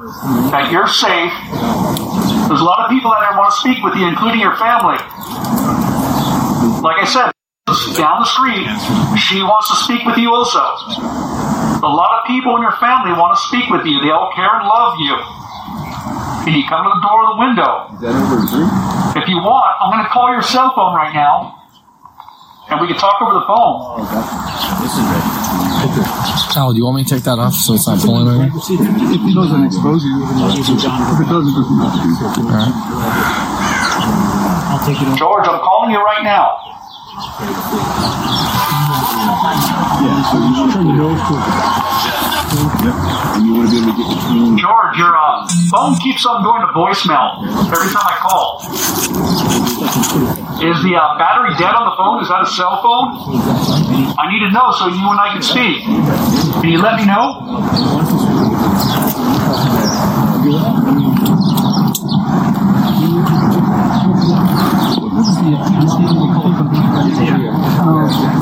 that 0.52 0.72
you're 0.72 0.88
safe. 0.88 1.34
There's 2.48 2.64
a 2.64 2.68
lot 2.68 2.80
of 2.80 2.90
people 2.90 3.12
out 3.12 3.20
there 3.28 3.36
want 3.38 3.52
to 3.52 3.60
speak 3.60 3.84
with 3.84 3.96
you, 4.00 4.08
including 4.08 4.40
your 4.40 4.56
family. 4.56 4.96
Like 6.80 7.04
I 7.04 7.08
said, 7.08 7.32
down 8.00 8.24
the 8.24 8.30
street, 8.32 8.64
she 9.20 9.44
wants 9.44 9.68
to 9.68 9.76
speak 9.84 10.08
with 10.08 10.16
you 10.16 10.32
also. 10.32 10.64
A 11.84 11.92
lot 11.92 12.24
of 12.24 12.28
people 12.28 12.56
in 12.56 12.64
your 12.64 12.72
family 12.80 13.12
want 13.12 13.36
to 13.36 13.42
speak 13.52 13.68
with 13.68 13.84
you. 13.84 14.00
They 14.00 14.16
all 14.16 14.32
care 14.32 14.48
and 14.48 14.64
love 14.64 14.96
you. 15.04 15.16
Can 16.48 16.56
you 16.56 16.64
come 16.72 16.88
to 16.88 16.92
the 16.96 17.04
door 17.04 17.20
or 17.20 17.36
the 17.36 17.40
window? 17.44 17.72
If 19.20 19.28
you 19.28 19.44
want, 19.44 19.68
I'm 19.84 19.92
going 19.92 20.08
to 20.08 20.10
call 20.10 20.32
your 20.32 20.42
cell 20.42 20.72
phone 20.72 20.96
right 20.96 21.12
now, 21.12 21.60
and 22.72 22.80
we 22.80 22.88
can 22.88 22.96
talk 22.96 23.20
over 23.20 23.36
the 23.36 23.44
phone. 23.44 24.08
Al, 26.56 26.72
do 26.72 26.78
you 26.78 26.86
want 26.86 26.98
me 26.98 27.04
to 27.04 27.10
take 27.10 27.24
that 27.24 27.40
off 27.40 27.54
so 27.54 27.74
it's 27.74 27.88
not 27.88 28.00
pulling 28.00 28.28
on 28.28 28.48
you? 28.48 28.58
If 28.58 28.70
it 28.70 29.36
doesn't 29.36 29.64
expose 29.66 30.04
you, 30.04 30.24
if 30.24 30.70
it 30.70 31.30
doesn't, 31.30 31.54
it 31.54 31.68
Alright. 32.48 32.74
George, 35.18 35.48
I'm 35.48 35.60
calling 35.60 35.92
you 35.92 36.04
right 36.04 36.24
now. 36.24 36.58
George, 44.58 44.98
your 44.98 45.14
uh, 45.18 45.48
phone 45.70 45.96
keeps 46.00 46.26
on 46.26 46.44
going 46.44 46.62
to 46.62 46.68
voicemail 46.72 47.44
every 47.68 47.92
time 47.92 48.08
I 48.08 48.16
call. 48.24 48.62
Is 50.64 50.82
the 50.82 50.96
uh, 50.96 51.18
battery 51.20 51.54
dead 51.60 51.76
on 51.76 51.90
the 51.90 51.96
phone? 51.98 52.24
Is 52.24 52.30
that 52.30 52.42
a 52.42 52.46
cell 52.48 52.82
phone? 52.82 53.20
I 54.18 54.32
need 54.32 54.40
to 54.48 54.52
know 54.52 54.72
so 54.72 54.88
you 54.88 55.12
and 55.12 55.20
I 55.20 55.34
can 55.34 55.42
speak. 55.44 55.84
Can 56.62 56.70
you 56.70 56.82
let 56.82 56.96
me 56.96 57.06
know? 57.06 57.44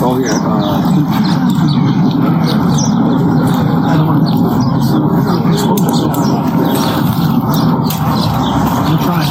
Oh, 0.07 0.23
uh. 0.23 0.35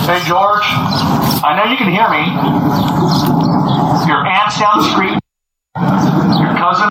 Hey, 0.04 0.18
George, 0.26 0.64
I 1.44 1.54
know 1.56 1.70
you 1.70 1.76
can 1.76 1.92
hear 1.92 2.10
me. 2.10 2.26
Your 4.08 4.26
aunt's 4.26 4.58
down 4.58 4.78
the 4.78 4.90
street, 4.90 5.16
your 6.40 6.56
cousin, 6.58 6.90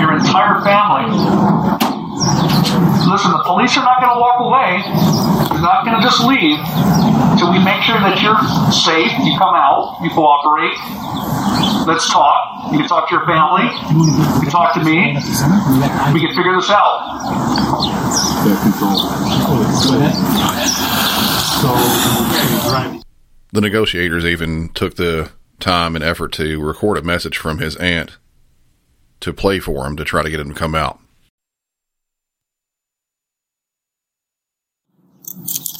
your 0.00 0.16
entire 0.16 0.62
family. 0.62 1.89
Listen, 2.20 3.32
the 3.32 3.42
police 3.44 3.76
are 3.76 3.84
not 3.84 4.00
going 4.00 4.12
to 4.12 4.20
walk 4.20 4.40
away. 4.40 4.82
They're 5.50 5.64
not 5.64 5.84
going 5.84 5.96
to 5.96 6.02
just 6.02 6.20
leave 6.24 6.60
until 7.32 7.50
we 7.52 7.58
make 7.62 7.82
sure 7.82 7.98
that 7.98 8.20
you're 8.20 8.38
safe. 8.70 9.10
You 9.24 9.36
come 9.38 9.54
out, 9.54 9.98
you 10.02 10.10
cooperate. 10.10 10.76
Let's 11.86 12.10
talk. 12.10 12.72
You 12.72 12.78
can 12.78 12.88
talk 12.88 13.08
to 13.08 13.14
your 13.16 13.26
family. 13.26 13.64
You 13.64 14.40
can 14.40 14.50
talk 14.50 14.74
to 14.74 14.84
me. 14.84 15.16
We 16.12 16.20
can 16.20 16.34
figure 16.36 16.54
this 16.54 16.70
out. 16.70 17.20
The 23.52 23.60
negotiators 23.60 24.24
even 24.24 24.68
took 24.70 24.94
the 24.94 25.30
time 25.58 25.96
and 25.96 26.04
effort 26.04 26.32
to 26.34 26.60
record 26.62 26.98
a 26.98 27.02
message 27.02 27.36
from 27.36 27.58
his 27.58 27.76
aunt 27.76 28.18
to 29.20 29.32
play 29.32 29.58
for 29.58 29.86
him 29.86 29.96
to 29.96 30.04
try 30.04 30.22
to 30.22 30.30
get 30.30 30.40
him 30.40 30.48
to 30.50 30.54
come 30.54 30.74
out. 30.74 30.98
Thank 35.32 35.79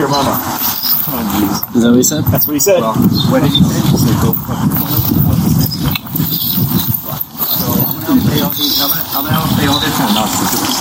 your 0.00 0.08
mama. 0.08 0.32
Oh. 0.32 1.76
Is 1.76 1.82
that 1.84 1.90
what 1.92 1.96
he 1.96 2.02
said? 2.02 2.24
That's 2.32 2.46
what 2.48 2.54
he 2.54 2.60
said. 2.60 2.80
Well, 2.80 2.96
what 3.28 3.44
did 3.44 3.52
he 3.52 3.60
say? 3.60 3.76
He 3.84 3.96
said, 4.00 4.16
go 4.24 4.32
fuck 4.32 4.64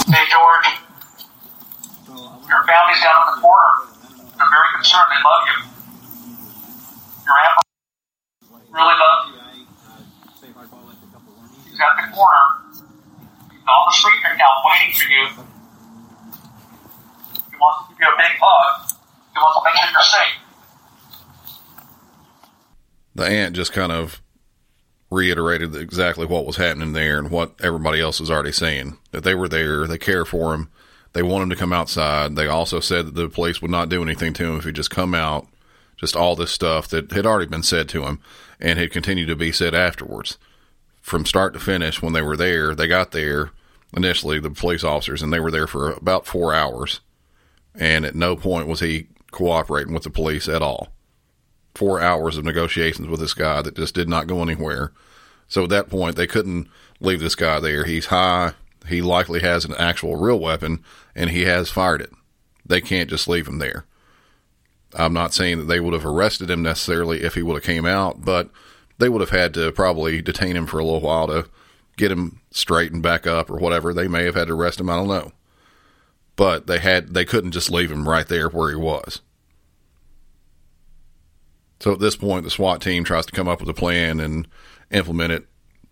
Hey, 0.07 0.23
George. 0.31 0.69
Your 2.47 2.63
family's 2.63 3.01
down 3.03 3.19
in 3.19 3.35
the 3.35 3.41
corner. 3.43 3.71
They're 4.39 4.47
very 4.47 4.69
concerned. 4.79 5.11
They 5.11 5.19
love 5.19 5.43
you. 5.51 5.57
Your 7.27 7.35
aunt 7.43 7.59
really 8.71 8.95
loves 8.95 9.23
you. 9.27 9.35
He's 11.67 11.79
at 11.83 11.93
the 11.99 12.07
corner. 12.15 12.45
He's 13.51 13.67
on 13.67 13.83
the 13.83 13.91
street 13.91 14.23
right 14.23 14.37
now 14.39 14.63
waiting 14.63 14.95
for 14.95 15.11
you. 15.11 15.27
He 17.51 17.57
wants 17.59 17.89
to 17.89 17.93
give 17.93 17.99
you 17.99 18.07
a 18.07 18.17
big 18.17 18.39
hug. 18.39 18.88
He 19.39 19.43
wants 19.43 19.57
to 19.57 19.63
make 19.65 19.75
sure 19.77 19.91
you're 19.91 20.01
safe. 20.01 20.35
The 23.15 23.25
aunt 23.25 23.55
just 23.55 23.71
kind 23.73 23.91
of 23.91 24.21
reiterated 25.09 25.75
exactly 25.75 26.25
what 26.25 26.45
was 26.45 26.57
happening 26.57 26.93
there 26.93 27.17
and 27.17 27.31
what 27.31 27.53
everybody 27.61 27.99
else 27.99 28.19
was 28.19 28.29
already 28.29 28.51
saying. 28.51 28.97
That 29.11 29.23
they 29.23 29.35
were 29.35 29.47
there, 29.47 29.87
they 29.87 29.97
care 29.97 30.25
for 30.25 30.53
him, 30.53 30.69
they 31.13 31.23
want 31.23 31.43
him 31.43 31.49
to 31.49 31.55
come 31.55 31.73
outside. 31.73 32.35
They 32.35 32.47
also 32.47 32.79
said 32.79 33.07
that 33.07 33.15
the 33.15 33.29
police 33.29 33.61
would 33.61 33.71
not 33.71 33.89
do 33.89 34.03
anything 34.03 34.33
to 34.33 34.45
him 34.45 34.57
if 34.57 34.65
he 34.65 34.71
just 34.71 34.91
come 34.91 35.15
out. 35.15 35.47
Just 35.97 36.15
all 36.15 36.35
this 36.35 36.51
stuff 36.51 36.87
that 36.89 37.11
had 37.11 37.25
already 37.25 37.49
been 37.49 37.63
said 37.63 37.89
to 37.89 38.03
him 38.03 38.21
and 38.59 38.79
had 38.79 38.91
continued 38.91 39.27
to 39.27 39.35
be 39.35 39.51
said 39.51 39.73
afterwards. 39.73 40.37
From 41.01 41.25
start 41.25 41.53
to 41.53 41.59
finish, 41.59 42.01
when 42.01 42.13
they 42.13 42.21
were 42.21 42.37
there, 42.37 42.75
they 42.75 42.87
got 42.87 43.11
there 43.11 43.51
initially, 43.95 44.39
the 44.39 44.51
police 44.51 44.83
officers, 44.83 45.21
and 45.21 45.33
they 45.33 45.39
were 45.39 45.51
there 45.51 45.67
for 45.67 45.91
about 45.91 46.25
four 46.25 46.53
hours. 46.53 47.01
And 47.75 48.05
at 48.05 48.15
no 48.15 48.35
point 48.35 48.67
was 48.67 48.79
he 48.79 49.07
cooperating 49.31 49.93
with 49.93 50.03
the 50.03 50.09
police 50.09 50.47
at 50.47 50.61
all 50.61 50.89
four 51.75 52.01
hours 52.01 52.37
of 52.37 52.43
negotiations 52.43 53.07
with 53.07 53.19
this 53.19 53.33
guy 53.33 53.61
that 53.61 53.75
just 53.75 53.95
did 53.95 54.09
not 54.09 54.27
go 54.27 54.41
anywhere. 54.41 54.91
So 55.47 55.63
at 55.63 55.69
that 55.69 55.89
point, 55.89 56.15
they 56.15 56.27
couldn't 56.27 56.67
leave 56.99 57.21
this 57.21 57.35
guy 57.35 57.59
there. 57.59 57.85
He's 57.85 58.07
high. 58.07 58.53
He 58.87 59.01
likely 59.01 59.39
has 59.39 59.65
an 59.65 59.75
actual 59.75 60.15
real 60.15 60.39
weapon 60.39 60.83
and 61.15 61.29
he 61.29 61.43
has 61.43 61.71
fired 61.71 62.01
it. 62.01 62.11
They 62.65 62.81
can't 62.81 63.09
just 63.09 63.27
leave 63.27 63.47
him 63.47 63.59
there. 63.59 63.85
I'm 64.93 65.13
not 65.13 65.33
saying 65.33 65.59
that 65.59 65.65
they 65.65 65.79
would 65.79 65.93
have 65.93 66.05
arrested 66.05 66.49
him 66.49 66.61
necessarily 66.61 67.21
if 67.21 67.35
he 67.35 67.43
would 67.43 67.55
have 67.55 67.63
came 67.63 67.85
out, 67.85 68.25
but 68.25 68.49
they 68.97 69.07
would 69.07 69.21
have 69.21 69.29
had 69.29 69.53
to 69.53 69.71
probably 69.71 70.21
detain 70.21 70.55
him 70.55 70.65
for 70.65 70.79
a 70.79 70.83
little 70.83 70.99
while 70.99 71.27
to 71.27 71.47
get 71.95 72.11
him 72.11 72.41
straightened 72.51 73.03
back 73.03 73.25
up 73.25 73.49
or 73.49 73.57
whatever. 73.57 73.93
They 73.93 74.07
may 74.07 74.25
have 74.25 74.35
had 74.35 74.47
to 74.47 74.53
arrest 74.53 74.79
him. 74.79 74.89
I 74.89 74.95
don't 74.95 75.07
know. 75.07 75.31
But 76.39 76.67
they 76.67 76.79
had, 76.79 77.13
they 77.13 77.25
couldn't 77.25 77.51
just 77.51 77.69
leave 77.69 77.91
him 77.91 78.07
right 78.07 78.25
there 78.25 78.47
where 78.47 78.69
he 78.69 78.75
was. 78.77 79.19
So 81.81 81.91
at 81.91 81.99
this 81.99 82.15
point, 82.15 82.45
the 82.45 82.49
SWAT 82.49 82.81
team 82.81 83.03
tries 83.03 83.25
to 83.25 83.33
come 83.33 83.49
up 83.49 83.59
with 83.59 83.67
a 83.67 83.73
plan 83.73 84.21
and 84.21 84.47
implement 84.89 85.33
it, 85.33 85.47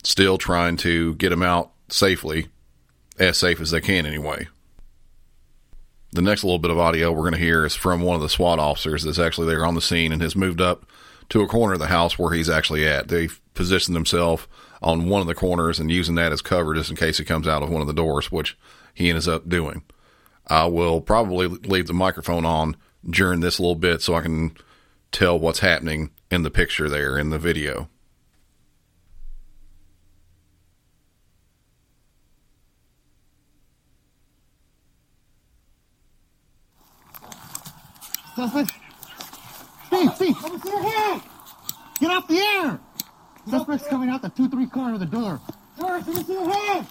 still 0.05 0.37
trying 0.37 0.77
to 0.77 1.15
get 1.15 1.33
him 1.33 1.43
out 1.43 1.71
safely, 1.89 2.47
as 3.19 3.37
safe 3.37 3.59
as 3.59 3.71
they 3.71 3.81
can 3.81 4.05
anyway. 4.05 4.47
The 6.13 6.21
next 6.21 6.45
little 6.45 6.59
bit 6.59 6.71
of 6.71 6.79
audio 6.79 7.11
we're 7.11 7.23
going 7.23 7.33
to 7.33 7.39
hear 7.39 7.65
is 7.65 7.75
from 7.75 7.99
one 7.99 8.15
of 8.15 8.21
the 8.21 8.29
SWAT 8.29 8.57
officers 8.57 9.03
that's 9.03 9.19
actually 9.19 9.47
there 9.47 9.65
on 9.65 9.75
the 9.75 9.81
scene 9.81 10.13
and 10.13 10.21
has 10.21 10.33
moved 10.33 10.61
up 10.61 10.85
to 11.27 11.41
a 11.41 11.47
corner 11.47 11.73
of 11.73 11.79
the 11.79 11.87
house 11.87 12.17
where 12.17 12.33
he's 12.33 12.49
actually 12.49 12.87
at. 12.87 13.09
They've 13.09 13.37
positioned 13.53 13.97
themselves 13.97 14.47
on 14.81 15.09
one 15.09 15.19
of 15.19 15.27
the 15.27 15.35
corners 15.35 15.77
and 15.77 15.91
using 15.91 16.15
that 16.15 16.31
as 16.31 16.41
cover 16.41 16.73
just 16.73 16.89
in 16.89 16.95
case 16.95 17.17
he 17.17 17.25
comes 17.25 17.49
out 17.49 17.63
of 17.63 17.69
one 17.69 17.81
of 17.81 17.87
the 17.87 17.93
doors, 17.93 18.31
which 18.31 18.57
he 18.93 19.09
ends 19.09 19.27
up 19.27 19.49
doing. 19.49 19.83
I 20.49 20.65
will 20.65 21.01
probably 21.01 21.47
leave 21.47 21.87
the 21.87 21.93
microphone 21.93 22.45
on 22.45 22.77
during 23.07 23.41
this 23.41 23.59
little 23.59 23.75
bit 23.75 24.01
so 24.01 24.15
I 24.15 24.21
can 24.21 24.55
tell 25.11 25.37
what's 25.37 25.59
happening 25.59 26.11
in 26.31 26.43
the 26.43 26.51
picture 26.51 26.89
there 26.89 27.17
in 27.17 27.29
the 27.29 27.39
video. 27.39 27.89
Suspect. 38.35 38.71
Steve, 39.87 40.11
Steve, 40.15 40.43
let 40.43 40.53
me 40.53 40.59
see 40.59 40.69
your 40.69 40.81
hand. 40.81 41.21
Get 41.99 42.11
off 42.11 42.27
the 42.27 42.37
air. 42.37 42.79
Suspect's 43.49 43.87
coming 43.87 44.09
out 44.09 44.21
the 44.21 44.29
2-3 44.29 44.71
corner 44.71 44.93
of 44.93 44.99
the 44.99 45.07
door. 45.07 45.41
George, 45.79 46.05
let 46.05 46.17
me 46.17 46.23
see 46.23 46.33
your 46.33 46.47
hand. 46.47 46.85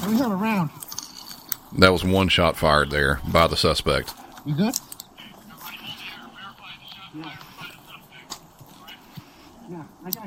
Let 0.00 0.10
me 0.10 0.16
have 0.18 0.32
a 0.32 0.36
round. 0.36 0.70
That 1.78 1.92
was 1.92 2.04
one 2.04 2.28
shot 2.28 2.56
fired 2.56 2.90
there 2.90 3.20
by 3.30 3.46
the 3.46 3.56
suspect. 3.56 4.12
You 4.44 4.54
good? 4.54 4.78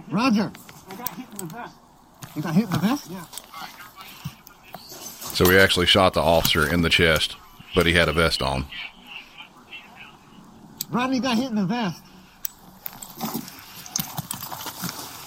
Roger. 0.09 0.51
I 0.89 0.95
got 0.95 1.09
hit 1.09 1.25
in 1.31 1.37
the 1.37 1.45
vest. 1.53 1.75
You 2.35 2.41
got 2.41 2.55
hit 2.55 2.63
in 2.65 2.69
the 2.69 2.77
vest? 2.77 3.11
Yeah. 3.11 3.25
So 5.33 5.49
he 5.49 5.57
actually 5.57 5.87
shot 5.87 6.13
the 6.13 6.21
officer 6.21 6.71
in 6.71 6.81
the 6.81 6.89
chest, 6.89 7.35
but 7.73 7.87
he 7.87 7.93
had 7.93 8.07
a 8.07 8.13
vest 8.13 8.41
on. 8.41 8.67
Rodney 10.91 11.19
got 11.19 11.37
hit 11.37 11.49
in 11.49 11.55
the 11.55 11.65
vest. 11.65 12.03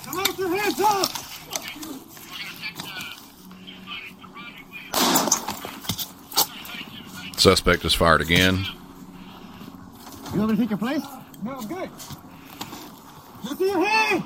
Come 0.04 0.20
out 0.20 0.38
your 0.38 0.48
hands 0.56 0.80
up! 0.80 1.25
Suspect 7.36 7.84
is 7.84 7.94
fired 7.94 8.20
again. 8.22 8.64
You 10.32 10.40
want 10.40 10.50
me 10.50 10.56
to 10.56 10.62
take 10.62 10.70
your 10.70 10.78
place? 10.78 11.02
No, 11.42 11.52
I'm 11.52 11.68
good. 11.68 11.90
Let 13.44 13.58
see 13.58 13.66
your 13.66 13.86
hands! 13.86 14.24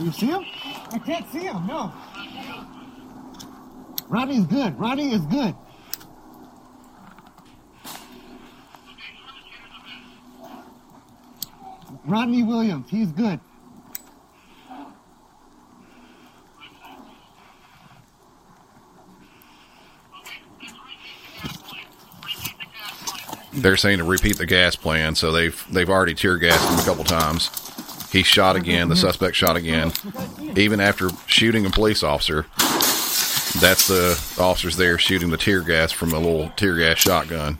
You 0.00 0.12
see 0.12 0.26
him? 0.26 0.44
I 0.90 0.98
can't 0.98 1.28
see 1.30 1.40
him, 1.40 1.66
no. 1.66 1.92
Rodney's 4.08 4.46
good. 4.46 4.78
Rodney 4.78 5.12
is 5.12 5.20
good. 5.26 5.54
Rodney 12.06 12.42
Williams, 12.42 12.88
he's 12.88 13.12
good. 13.12 13.38
They're 23.60 23.76
saying 23.76 23.98
to 23.98 24.04
repeat 24.04 24.38
the 24.38 24.46
gas 24.46 24.76
plan, 24.76 25.14
so 25.14 25.32
they've 25.32 25.66
they've 25.70 25.88
already 25.88 26.14
tear 26.14 26.36
gassed 26.38 26.68
him 26.68 26.78
a 26.78 26.84
couple 26.84 27.04
times. 27.04 27.50
He 28.10 28.22
shot 28.22 28.56
again. 28.56 28.88
The 28.88 28.96
suspect 28.96 29.36
shot 29.36 29.56
again. 29.56 29.92
Even 30.56 30.80
after 30.80 31.10
shooting 31.26 31.66
a 31.66 31.70
police 31.70 32.02
officer, 32.02 32.46
that's 33.60 33.88
the 33.88 34.12
officers 34.38 34.76
there 34.76 34.98
shooting 34.98 35.30
the 35.30 35.36
tear 35.36 35.60
gas 35.60 35.92
from 35.92 36.12
a 36.12 36.18
little 36.18 36.50
tear 36.56 36.76
gas 36.76 36.98
shotgun. 36.98 37.58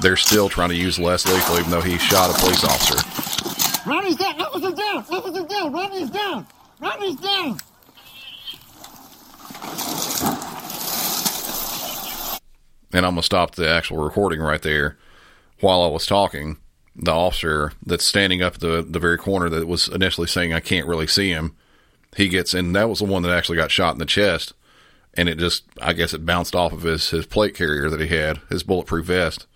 They're 0.00 0.16
still 0.16 0.48
trying 0.48 0.70
to 0.70 0.76
use 0.76 0.98
less 0.98 1.26
lethal, 1.26 1.58
even 1.58 1.70
though 1.70 1.80
he 1.80 1.98
shot 1.98 2.30
a 2.30 2.38
police 2.40 2.64
officer. 2.64 3.88
Rodney's 3.88 4.16
down. 4.16 4.40
Officer's 4.40 4.74
down. 4.74 4.96
Officer's 5.10 5.44
down. 5.44 5.72
Rodney's 5.72 6.10
down. 6.10 6.46
Rodney's 6.80 7.16
down. 7.16 7.58
And 12.92 13.06
I'm 13.06 13.12
gonna 13.12 13.22
stop 13.22 13.54
the 13.54 13.68
actual 13.68 13.98
recording 13.98 14.40
right 14.40 14.62
there. 14.62 14.96
While 15.60 15.82
I 15.82 15.88
was 15.88 16.06
talking, 16.06 16.58
the 16.94 17.12
officer 17.12 17.72
that's 17.84 18.04
standing 18.04 18.42
up 18.42 18.58
the 18.58 18.84
the 18.86 18.98
very 18.98 19.18
corner 19.18 19.48
that 19.48 19.66
was 19.66 19.88
initially 19.88 20.26
saying 20.26 20.52
I 20.52 20.60
can't 20.60 20.86
really 20.86 21.06
see 21.06 21.30
him, 21.30 21.56
he 22.16 22.28
gets 22.28 22.54
and 22.54 22.74
that 22.76 22.88
was 22.88 22.98
the 22.98 23.04
one 23.04 23.22
that 23.22 23.32
actually 23.36 23.56
got 23.56 23.70
shot 23.70 23.94
in 23.94 23.98
the 23.98 24.04
chest, 24.04 24.52
and 25.14 25.28
it 25.28 25.38
just 25.38 25.64
I 25.80 25.92
guess 25.92 26.12
it 26.12 26.26
bounced 26.26 26.54
off 26.54 26.72
of 26.72 26.82
his 26.82 27.10
his 27.10 27.26
plate 27.26 27.54
carrier 27.54 27.88
that 27.88 28.00
he 28.00 28.08
had, 28.08 28.40
his 28.48 28.62
bulletproof 28.62 29.06
vest. 29.06 29.46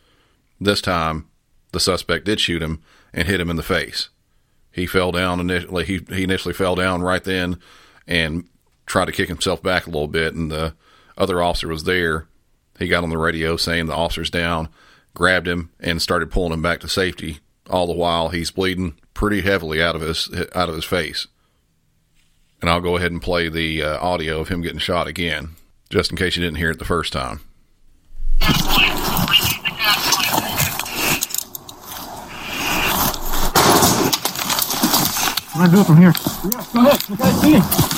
This 0.60 0.80
time, 0.80 1.28
the 1.72 1.80
suspect 1.80 2.24
did 2.24 2.40
shoot 2.40 2.62
him 2.62 2.82
and 3.12 3.28
hit 3.28 3.40
him 3.40 3.50
in 3.50 3.56
the 3.56 3.62
face. 3.62 4.08
He 4.72 4.86
fell 4.86 5.12
down 5.12 5.40
initially. 5.40 5.84
He 5.84 6.00
he 6.08 6.24
initially 6.24 6.54
fell 6.54 6.74
down 6.74 7.02
right 7.02 7.22
then, 7.22 7.58
and 8.06 8.48
tried 8.86 9.06
to 9.06 9.12
kick 9.12 9.28
himself 9.28 9.62
back 9.62 9.86
a 9.86 9.90
little 9.90 10.08
bit, 10.08 10.34
and 10.34 10.50
the 10.50 10.74
other 11.18 11.42
officer 11.42 11.68
was 11.68 11.84
there 11.84 12.28
he 12.78 12.88
got 12.88 13.04
on 13.04 13.10
the 13.10 13.18
radio 13.18 13.56
saying 13.56 13.86
the 13.86 13.94
officer's 13.94 14.30
down, 14.30 14.68
grabbed 15.14 15.48
him, 15.48 15.70
and 15.80 16.00
started 16.02 16.30
pulling 16.30 16.52
him 16.52 16.62
back 16.62 16.80
to 16.80 16.88
safety. 16.88 17.38
All 17.68 17.86
the 17.86 17.92
while, 17.92 18.28
he's 18.28 18.50
bleeding 18.50 18.94
pretty 19.14 19.40
heavily 19.40 19.82
out 19.82 19.96
of 19.96 20.02
his 20.02 20.28
out 20.54 20.68
of 20.68 20.74
his 20.74 20.84
face. 20.84 21.26
And 22.60 22.70
I'll 22.70 22.80
go 22.80 22.96
ahead 22.96 23.12
and 23.12 23.20
play 23.20 23.48
the 23.48 23.82
uh, 23.82 23.98
audio 24.00 24.40
of 24.40 24.48
him 24.48 24.62
getting 24.62 24.78
shot 24.78 25.06
again, 25.06 25.50
just 25.90 26.10
in 26.10 26.16
case 26.16 26.36
you 26.36 26.42
didn't 26.42 26.58
hear 26.58 26.70
it 26.70 26.78
the 26.78 26.84
first 26.84 27.12
time. 27.12 27.40
What 35.52 35.70
do 35.70 35.72
I 35.72 35.74
do 35.74 35.84
from 35.84 35.96
here? 35.96 36.12
Yeah, 36.44 36.66
go 36.72 36.80
ahead. 36.86 37.08
You 37.08 37.16
guys 37.16 37.40
see 37.40 37.52
him. 37.52 37.95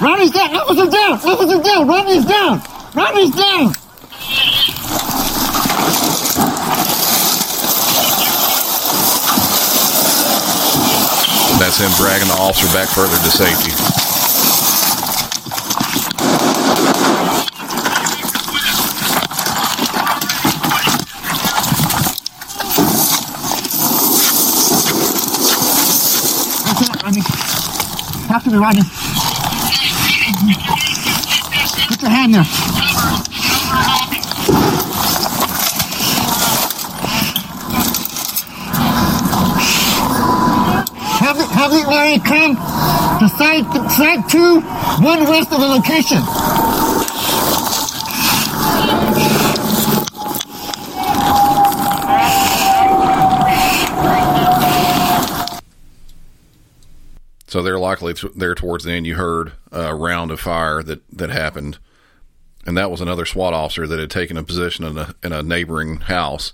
Rodney's 0.00 0.30
down. 0.30 0.56
Officer 0.56 0.90
down. 0.90 1.12
Officer 1.12 1.62
down. 1.62 1.86
Rodney's 1.86 2.24
down. 2.24 2.62
Rodney's 2.94 3.30
down. 3.34 3.74
That's 11.60 11.76
him 11.76 11.90
dragging 11.98 12.28
the 12.28 12.36
officer 12.40 12.66
back 12.72 12.88
further 12.88 13.14
to 13.14 13.30
safety. 13.30 13.70
That's 26.64 26.88
it, 26.88 27.02
Rodney. 27.02 27.20
Have 28.28 28.44
to 28.44 28.50
be 28.50 28.56
Rodney. 28.56 29.10
Put 32.00 32.08
your 32.08 32.16
hand 32.16 32.34
there. 32.34 32.44
Have 41.20 41.36
the, 41.36 41.44
have 41.44 41.70
the 41.70 41.84
area 41.92 42.18
come 42.20 42.56
to 43.18 43.28
site, 43.36 43.66
site 43.90 44.26
two, 44.30 44.62
one 45.04 45.24
west 45.24 45.52
of 45.52 45.60
the 45.60 45.66
location. 45.66 46.22
So 57.46 57.62
they're 57.62 57.78
likely 57.78 58.14
there 58.34 58.54
towards 58.54 58.84
the 58.84 58.92
end. 58.92 59.06
You 59.06 59.16
heard 59.16 59.52
a 59.70 59.94
round 59.94 60.30
of 60.30 60.40
fire 60.40 60.82
that 60.84 61.02
that 61.14 61.28
happened, 61.28 61.78
and 62.66 62.76
that 62.76 62.90
was 62.90 63.00
another 63.00 63.24
SWAT 63.24 63.54
officer 63.54 63.86
that 63.86 63.98
had 63.98 64.10
taken 64.10 64.36
a 64.36 64.42
position 64.42 64.84
in 64.84 64.98
a 64.98 65.14
in 65.22 65.32
a 65.32 65.42
neighboring 65.42 65.96
house, 66.00 66.52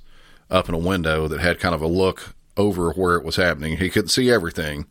up 0.51 0.69
in 0.69 0.75
a 0.75 0.79
window 0.79 1.29
that 1.29 1.41
had 1.41 1.59
kind 1.59 1.75
of 1.75 1.83
a 1.83 1.87
look 1.87 2.35
over 2.57 2.93
where 2.93 3.17
it 3.17 3.25
was 3.25 3.37
happening. 3.37 3.77
He 3.77 3.91
couldn't 3.91 4.09
see 4.09 4.31
everything, 4.31 4.87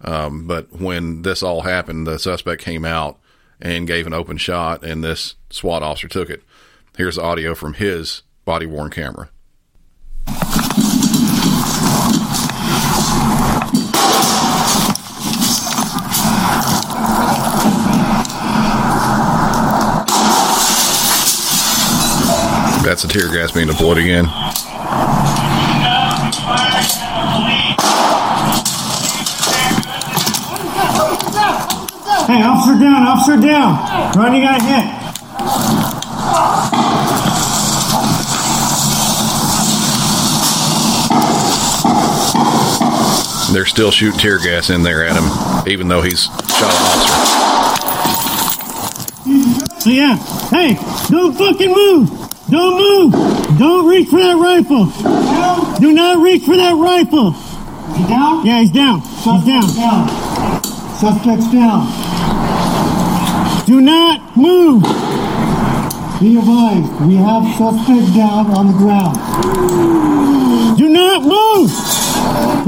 um, 0.00 0.46
but 0.46 0.72
when 0.72 1.22
this 1.22 1.42
all 1.42 1.62
happened, 1.62 2.06
the 2.06 2.18
suspect 2.18 2.62
came 2.62 2.84
out 2.84 3.18
and 3.60 3.86
gave 3.86 4.06
an 4.06 4.14
open 4.14 4.36
shot, 4.36 4.84
and 4.84 5.04
this 5.04 5.36
SWAT 5.50 5.82
officer 5.82 6.08
took 6.08 6.30
it. 6.30 6.42
Here's 6.96 7.16
the 7.16 7.22
audio 7.22 7.54
from 7.54 7.74
his 7.74 8.22
body 8.44 8.66
worn 8.66 8.90
camera. 8.90 9.30
That's 22.82 23.02
the 23.02 23.08
tear 23.08 23.32
gas 23.32 23.52
being 23.52 23.68
deployed 23.68 23.98
again. 23.98 24.24
Hey, 32.26 32.42
officer 32.42 32.78
down, 32.78 33.02
officer 33.06 33.36
down. 33.36 33.78
Rodney 34.16 34.40
got 34.40 34.60
hit. 34.62 35.02
They're 43.54 43.66
still 43.66 43.90
shooting 43.90 44.18
tear 44.18 44.38
gas 44.38 44.70
in 44.70 44.82
there 44.82 45.04
at 45.04 45.14
him, 45.14 45.30
even 45.70 45.86
though 45.88 46.02
he's 46.02 46.24
shot 46.24 46.72
an 46.72 46.82
officer. 46.88 47.12
So 49.80 49.90
yeah, 49.90 50.16
hey, 50.50 50.74
don't 51.10 51.34
fucking 51.36 51.70
move. 51.70 52.21
Don't 52.52 52.76
move. 52.76 53.58
Don't 53.58 53.86
reach 53.88 54.08
for 54.08 54.18
that 54.18 54.36
rifle. 54.36 54.84
Do 55.80 55.90
not 55.90 56.22
reach 56.22 56.44
for 56.44 56.54
that 56.54 56.74
rifle. 56.74 57.30
He 57.96 58.06
down? 58.06 58.44
Yeah, 58.44 58.60
he's 58.60 58.70
down. 58.70 59.00
he's 59.00 59.44
down. 59.46 60.12
Suspect's 61.00 61.50
down. 61.50 61.88
Do 63.64 63.80
not 63.80 64.36
move. 64.36 64.82
Be 66.20 66.36
advised, 66.36 66.92
we 67.06 67.14
have 67.16 67.42
suspect 67.56 68.14
down 68.14 68.50
on 68.50 68.66
the 68.66 68.74
ground. 68.76 69.16
Do 70.76 70.90
not 70.90 71.22
move. 71.22 71.70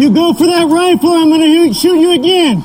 You 0.01 0.15
go 0.15 0.33
for 0.33 0.47
that 0.47 0.67
rifle, 0.67 1.13
I'm 1.13 1.29
going 1.29 1.43
to 1.43 1.75
shoot 1.75 2.01
you 2.01 2.13
again. 2.13 2.65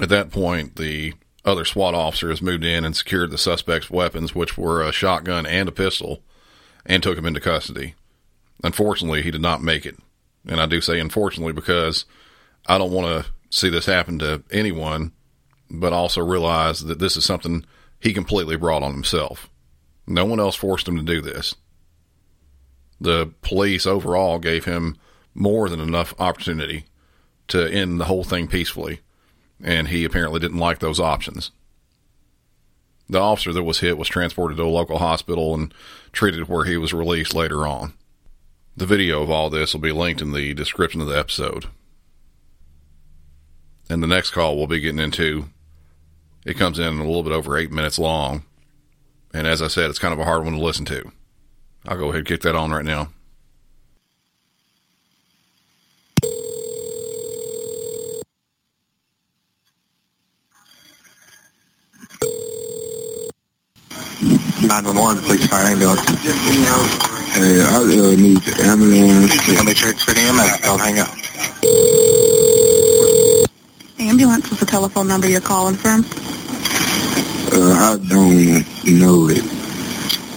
At 0.00 0.08
that 0.08 0.32
point, 0.32 0.74
the 0.74 1.14
other 1.48 1.64
SWAT 1.64 1.94
officers 1.94 2.42
moved 2.42 2.64
in 2.64 2.84
and 2.84 2.94
secured 2.94 3.30
the 3.30 3.38
suspect's 3.38 3.90
weapons, 3.90 4.34
which 4.34 4.56
were 4.56 4.82
a 4.82 4.92
shotgun 4.92 5.46
and 5.46 5.68
a 5.68 5.72
pistol, 5.72 6.22
and 6.86 7.02
took 7.02 7.18
him 7.18 7.26
into 7.26 7.40
custody. 7.40 7.94
Unfortunately, 8.62 9.22
he 9.22 9.30
did 9.30 9.40
not 9.40 9.62
make 9.62 9.86
it. 9.86 9.96
And 10.46 10.60
I 10.60 10.66
do 10.66 10.80
say 10.80 11.00
unfortunately 11.00 11.52
because 11.52 12.04
I 12.66 12.78
don't 12.78 12.92
want 12.92 13.24
to 13.24 13.30
see 13.50 13.68
this 13.68 13.86
happen 13.86 14.18
to 14.20 14.42
anyone, 14.50 15.12
but 15.70 15.92
also 15.92 16.24
realize 16.24 16.84
that 16.84 16.98
this 16.98 17.16
is 17.16 17.24
something 17.24 17.64
he 18.00 18.12
completely 18.12 18.56
brought 18.56 18.82
on 18.82 18.92
himself. 18.92 19.48
No 20.06 20.24
one 20.24 20.40
else 20.40 20.54
forced 20.54 20.88
him 20.88 20.96
to 20.96 21.02
do 21.02 21.20
this. 21.20 21.54
The 23.00 23.32
police 23.42 23.86
overall 23.86 24.38
gave 24.38 24.64
him 24.64 24.96
more 25.34 25.68
than 25.68 25.80
enough 25.80 26.14
opportunity 26.18 26.86
to 27.48 27.70
end 27.70 28.00
the 28.00 28.06
whole 28.06 28.24
thing 28.24 28.48
peacefully 28.48 29.00
and 29.62 29.88
he 29.88 30.04
apparently 30.04 30.40
didn't 30.40 30.58
like 30.58 30.78
those 30.78 31.00
options. 31.00 31.50
The 33.08 33.20
officer 33.20 33.52
that 33.52 33.62
was 33.62 33.80
hit 33.80 33.96
was 33.96 34.08
transported 34.08 34.58
to 34.58 34.64
a 34.64 34.68
local 34.68 34.98
hospital 34.98 35.54
and 35.54 35.72
treated 36.12 36.48
where 36.48 36.64
he 36.64 36.76
was 36.76 36.92
released 36.92 37.34
later 37.34 37.66
on. 37.66 37.94
The 38.76 38.86
video 38.86 39.22
of 39.22 39.30
all 39.30 39.50
this 39.50 39.72
will 39.72 39.80
be 39.80 39.92
linked 39.92 40.20
in 40.20 40.32
the 40.32 40.54
description 40.54 41.00
of 41.00 41.08
the 41.08 41.18
episode. 41.18 41.66
And 43.88 44.02
the 44.02 44.06
next 44.06 44.30
call 44.32 44.56
we'll 44.56 44.66
be 44.66 44.80
getting 44.80 45.00
into, 45.00 45.48
it 46.44 46.58
comes 46.58 46.78
in 46.78 46.98
a 46.98 47.04
little 47.04 47.22
bit 47.22 47.32
over 47.32 47.56
eight 47.56 47.72
minutes 47.72 47.98
long. 47.98 48.44
And 49.32 49.46
as 49.46 49.62
I 49.62 49.68
said, 49.68 49.90
it's 49.90 49.98
kind 49.98 50.12
of 50.12 50.20
a 50.20 50.24
hard 50.24 50.44
one 50.44 50.54
to 50.54 50.60
listen 50.60 50.84
to. 50.86 51.10
I'll 51.86 51.96
go 51.96 52.04
ahead 52.06 52.18
and 52.18 52.26
kick 52.26 52.42
that 52.42 52.54
on 52.54 52.70
right 52.70 52.84
now. 52.84 53.08
Nine 64.68 64.84
one 64.84 64.96
one, 64.96 65.16
please 65.22 65.46
fire 65.46 65.64
ambulance. 65.64 66.04
Hey, 66.04 67.62
I 67.62 67.76
uh, 67.76 67.84
need 68.16 68.42
the 68.44 68.60
ambulance. 68.64 69.32
I'll 69.56 69.64
make 69.64 69.78
sure 69.78 69.88
it's 69.88 70.02
for 70.04 70.12
the 70.12 70.20
EMS. 70.20 70.60
I'll 70.64 70.76
hang 70.76 70.98
up. 70.98 71.08
Ambulance 73.98 74.52
is 74.52 74.60
the 74.60 74.66
telephone 74.66 75.08
number 75.08 75.26
you're 75.26 75.40
calling 75.40 75.74
from. 75.74 76.04
Uh, 77.50 77.72
I 77.72 77.96
don't 78.08 78.62
know 79.00 79.28
it. 79.30 79.42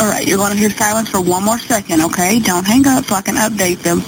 All 0.00 0.08
right, 0.08 0.26
you're 0.26 0.38
going 0.38 0.52
to 0.52 0.58
hear 0.58 0.70
silence 0.70 1.08
for 1.08 1.20
one 1.20 1.44
more 1.44 1.58
second, 1.58 2.02
okay? 2.02 2.40
Don't 2.40 2.66
hang 2.66 2.86
up 2.86 3.04
so 3.04 3.14
I 3.14 3.22
can 3.22 3.36
update 3.36 3.78
them. 3.78 4.02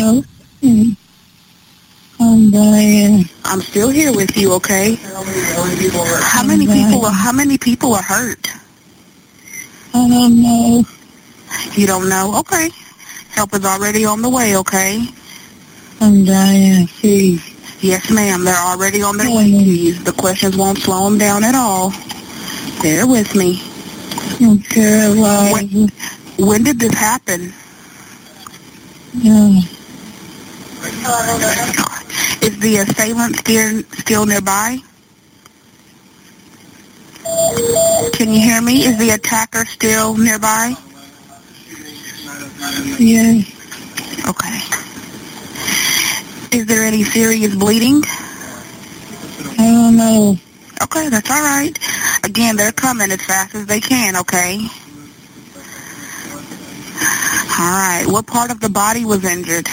Okay. 0.00 0.96
I'm 2.20 2.50
dying. 2.50 3.28
I'm 3.50 3.60
still 3.62 3.88
here 3.88 4.12
with 4.14 4.36
you, 4.36 4.52
okay? 4.54 4.94
How 4.96 6.42
many 6.44 6.66
people 6.66 7.04
are 7.04 7.10
how 7.10 7.32
many 7.32 7.56
people 7.58 7.94
are 7.94 8.02
hurt? 8.02 8.48
I 9.94 10.06
don't 10.08 10.42
know. 10.42 10.84
You 11.72 11.86
don't 11.86 12.08
know? 12.08 12.36
Okay. 12.40 12.70
Help 13.30 13.54
is 13.54 13.64
already 13.64 14.04
on 14.04 14.20
the 14.22 14.28
way, 14.28 14.56
okay? 14.58 15.00
I'm 16.00 16.24
dying. 16.24 16.86
Please. 16.88 17.42
Yes, 17.80 18.10
ma'am. 18.10 18.44
They're 18.44 18.54
already 18.54 19.02
on 19.02 19.16
their 19.16 19.30
way 19.34 19.50
to 19.50 19.56
you. 19.64 19.94
The 19.94 20.12
questions 20.12 20.56
won't 20.56 20.78
slow 20.78 21.08
them 21.08 21.18
down 21.18 21.42
at 21.44 21.54
all. 21.54 21.92
Bear 22.82 23.06
with 23.06 23.34
me. 23.34 23.62
Okay, 24.40 25.14
well, 25.18 25.52
When, 25.54 25.88
when 26.38 26.62
did 26.64 26.78
this 26.80 26.92
happen? 26.94 27.52
yeah. 29.14 29.60
Oh, 31.10 31.97
Is 32.58 32.64
the 32.64 32.76
assailant 32.78 33.36
still, 33.36 33.82
still 33.92 34.26
nearby? 34.26 34.78
Can 38.14 38.32
you 38.32 38.40
hear 38.40 38.60
me? 38.60 38.84
Is 38.84 38.98
the 38.98 39.10
attacker 39.10 39.64
still 39.64 40.16
nearby? 40.16 40.74
Yeah. 42.98 43.42
Okay. 44.26 44.58
Is 46.50 46.66
there 46.66 46.82
any 46.82 47.04
serious 47.04 47.54
bleeding? 47.54 48.02
I 49.56 49.70
don't 49.70 49.96
know. 49.96 50.36
Okay, 50.82 51.08
that's 51.10 51.30
all 51.30 51.40
right. 51.40 51.78
Again, 52.24 52.56
they're 52.56 52.72
coming 52.72 53.12
as 53.12 53.22
fast 53.22 53.54
as 53.54 53.66
they 53.66 53.80
can, 53.80 54.16
okay? 54.16 54.66
All 57.56 57.70
right. 57.70 58.04
What 58.08 58.26
part 58.26 58.50
of 58.50 58.58
the 58.58 58.68
body 58.68 59.04
was 59.04 59.24
injured? 59.24 59.68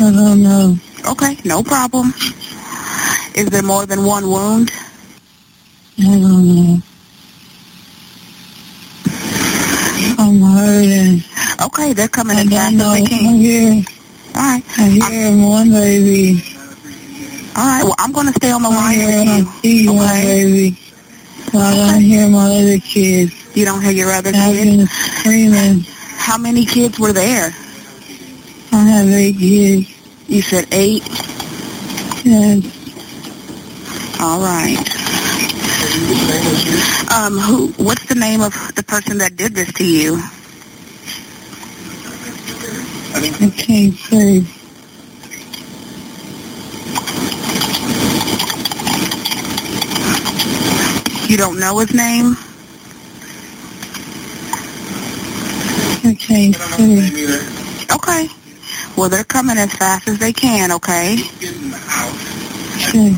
I 0.00 0.10
don't 0.12 0.42
know. 0.42 0.76
Okay, 1.06 1.36
no 1.44 1.62
problem. 1.62 2.12
Is 3.34 3.46
there 3.50 3.62
more 3.62 3.86
than 3.86 4.04
one 4.04 4.28
wound? 4.28 4.70
I 5.98 6.02
don't 6.04 6.46
know. 6.46 6.78
I'm 10.18 10.40
hurting. 10.40 11.22
Okay, 11.66 11.92
they're 11.92 12.08
coming 12.08 12.36
I 12.36 12.42
as 12.42 12.48
fast 12.48 12.74
know. 12.74 12.92
as 12.92 13.04
they 13.08 13.16
I 13.16 13.32
hear, 13.34 13.84
All 14.34 14.42
right. 14.42 14.64
I 14.78 14.88
hear 14.88 15.46
one 15.46 15.70
baby. 15.70 16.42
All 17.56 17.64
right. 17.66 17.82
Well, 17.84 17.94
I'm 17.98 18.12
going 18.12 18.26
to 18.26 18.32
stay 18.32 18.50
on 18.50 18.62
the 18.62 18.68
I 18.70 18.74
line 18.74 18.98
with 18.98 19.28
I 19.28 19.36
you. 19.38 19.44
see 19.62 19.86
one 19.88 20.08
baby. 20.22 20.78
I 21.54 21.74
don't 21.92 22.00
hear 22.02 22.28
my 22.28 22.46
other 22.46 22.78
kids. 22.78 23.56
You 23.56 23.64
don't 23.64 23.82
hear 23.82 23.92
your 23.92 24.10
other 24.12 24.30
I've 24.34 24.54
kids? 24.54 24.76
been 24.76 24.86
screaming. 24.86 25.80
How 26.16 26.38
many 26.38 26.64
kids 26.64 26.98
were 26.98 27.12
there? 27.12 27.50
I 28.72 28.76
have 28.84 29.08
eight 29.08 29.36
kids. 29.38 29.90
You 30.28 30.40
said 30.40 30.66
eight? 30.72 31.02
Yes. 32.24 32.64
All 34.20 34.40
right. 34.40 34.78
Um, 37.12 37.38
who? 37.38 37.66
What's 37.82 38.06
the 38.06 38.14
name 38.14 38.40
of 38.40 38.52
the 38.74 38.82
person 38.82 39.18
that 39.18 39.36
did 39.36 39.54
this 39.54 39.72
to 39.74 39.84
you? 39.84 40.16
I 43.14 43.50
can't 43.50 43.94
say. 43.94 44.42
You 51.28 51.36
don't 51.36 51.58
know 51.58 51.78
his 51.78 51.92
name? 51.94 52.36
I 56.04 56.14
can't 56.18 56.56
say. 56.56 57.10
Okay. 57.94 58.41
Well, 58.96 59.08
they're 59.08 59.24
coming 59.24 59.58
as 59.58 59.74
fast 59.74 60.08
as 60.08 60.18
they 60.18 60.32
can, 60.32 60.72
okay? 60.72 61.16
Okay. 62.76 63.16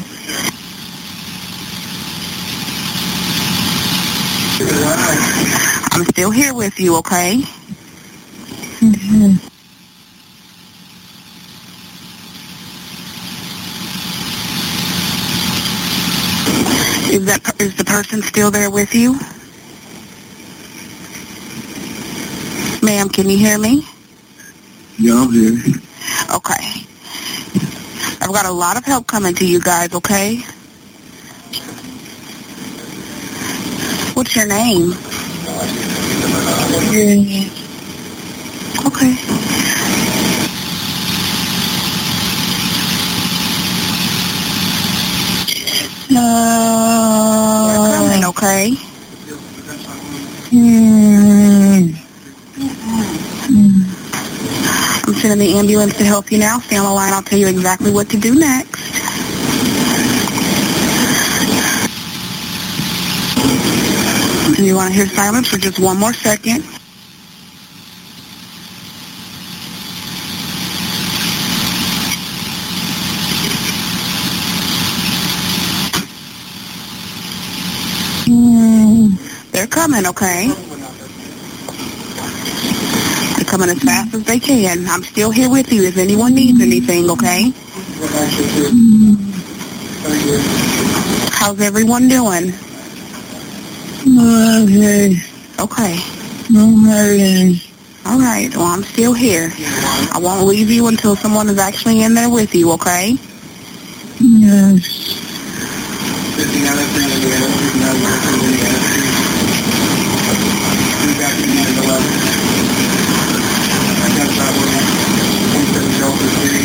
I'm 5.93 6.05
still 6.07 6.31
here 6.31 6.55
with 6.55 6.79
you, 6.81 6.97
okay? 6.99 7.43
Okay. 8.83 9.37
Is 17.13 17.27
that 17.27 17.55
is 17.61 17.77
the 17.77 17.85
person 17.85 18.23
still 18.23 18.51
there 18.51 18.71
with 18.71 18.95
you? 18.95 19.19
Ma'am, 22.83 23.09
can 23.09 23.31
you 23.31 23.39
hear 23.39 23.59
me? 23.59 23.87
Yeah, 24.99 25.23
I'm 25.23 25.33
here. 25.33 25.59
Okay. 26.35 26.87
I've 28.21 28.33
got 28.33 28.47
a 28.47 28.53
lot 28.53 28.77
of 28.77 28.85
help 28.85 29.07
coming 29.09 29.35
to 29.35 29.47
you 29.47 29.61
guys, 29.61 29.93
okay? 29.93 30.37
What's 34.15 34.37
your 34.37 34.47
name? 34.47 34.93
Okay. 38.87 39.17
No. 46.11 47.93
Coming, 47.97 48.25
okay? 48.27 48.75
Hmm. 50.51 51.04
I'm 55.35 55.41
the 55.41 55.55
ambulance 55.55 55.99
to 55.99 56.05
help 56.05 56.31
you 56.31 56.39
now. 56.39 56.61
Stay 56.61 56.77
on 56.77 56.85
the 56.85 56.93
line. 56.93 57.13
I'll 57.13 57.21
tell 57.21 57.37
you 57.37 57.49
exactly 57.49 57.91
what 57.91 58.09
to 58.11 58.17
do 58.17 58.37
next. 58.37 58.81
And 64.57 64.65
you 64.65 64.77
want 64.77 64.91
to 64.91 64.95
hear 64.95 65.09
silence 65.09 65.49
for 65.49 65.59
just 65.59 65.81
one 65.81 65.99
more 65.99 66.13
second? 66.13 66.63
Hmm. 78.27 79.17
They're 79.51 79.67
coming, 79.67 80.07
okay? 80.07 80.74
They're 83.55 83.61
coming 83.61 83.77
as 83.77 83.85
fast 83.85 84.15
as 84.15 84.25
they 84.25 84.41
can. 84.41 84.85
I'm 84.89 85.05
still 85.05 85.31
here 85.31 85.49
with 85.49 85.73
you 85.73 85.85
if 85.85 85.97
anyone 85.97 86.35
needs 86.35 86.61
anything, 86.61 87.09
okay? 87.09 87.53
How's 91.31 91.61
everyone 91.61 92.09
doing? 92.09 92.53
Okay. 94.19 95.17
Okay. 95.61 95.99
I'm 96.51 96.83
hurting. 96.83 97.61
All 98.05 98.19
right. 98.19 98.51
Well, 98.57 98.67
I'm 98.67 98.83
still 98.83 99.13
here. 99.13 99.53
I 100.13 100.19
won't 100.21 100.49
leave 100.49 100.69
you 100.69 100.89
until 100.89 101.15
someone 101.15 101.49
is 101.49 101.59
actually 101.59 102.03
in 102.03 102.15
there 102.15 102.31
with 102.31 102.57
you, 102.57 102.73
okay? 102.73 103.17
Yes. 104.19 105.15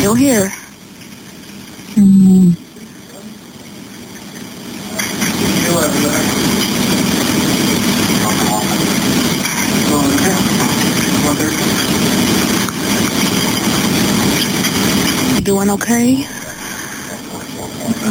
Still 0.00 0.09
here. 0.20 0.50
Hmm. 1.96 2.52
You 15.34 15.40
doing 15.40 15.70
okay? 15.70 16.26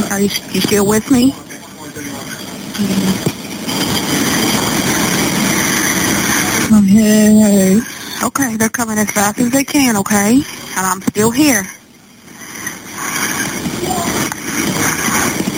Are 0.09 0.19
you, 0.19 0.29
you 0.51 0.61
still 0.61 0.87
with 0.87 1.11
me? 1.11 1.35
Okay, 8.23 8.57
they're 8.57 8.69
coming 8.69 8.97
as 8.97 9.11
fast 9.11 9.37
as 9.37 9.51
they 9.51 9.63
can, 9.63 9.95
okay? 9.97 10.41
And 10.75 10.87
I'm 10.87 11.01
still 11.03 11.29
here. 11.29 11.67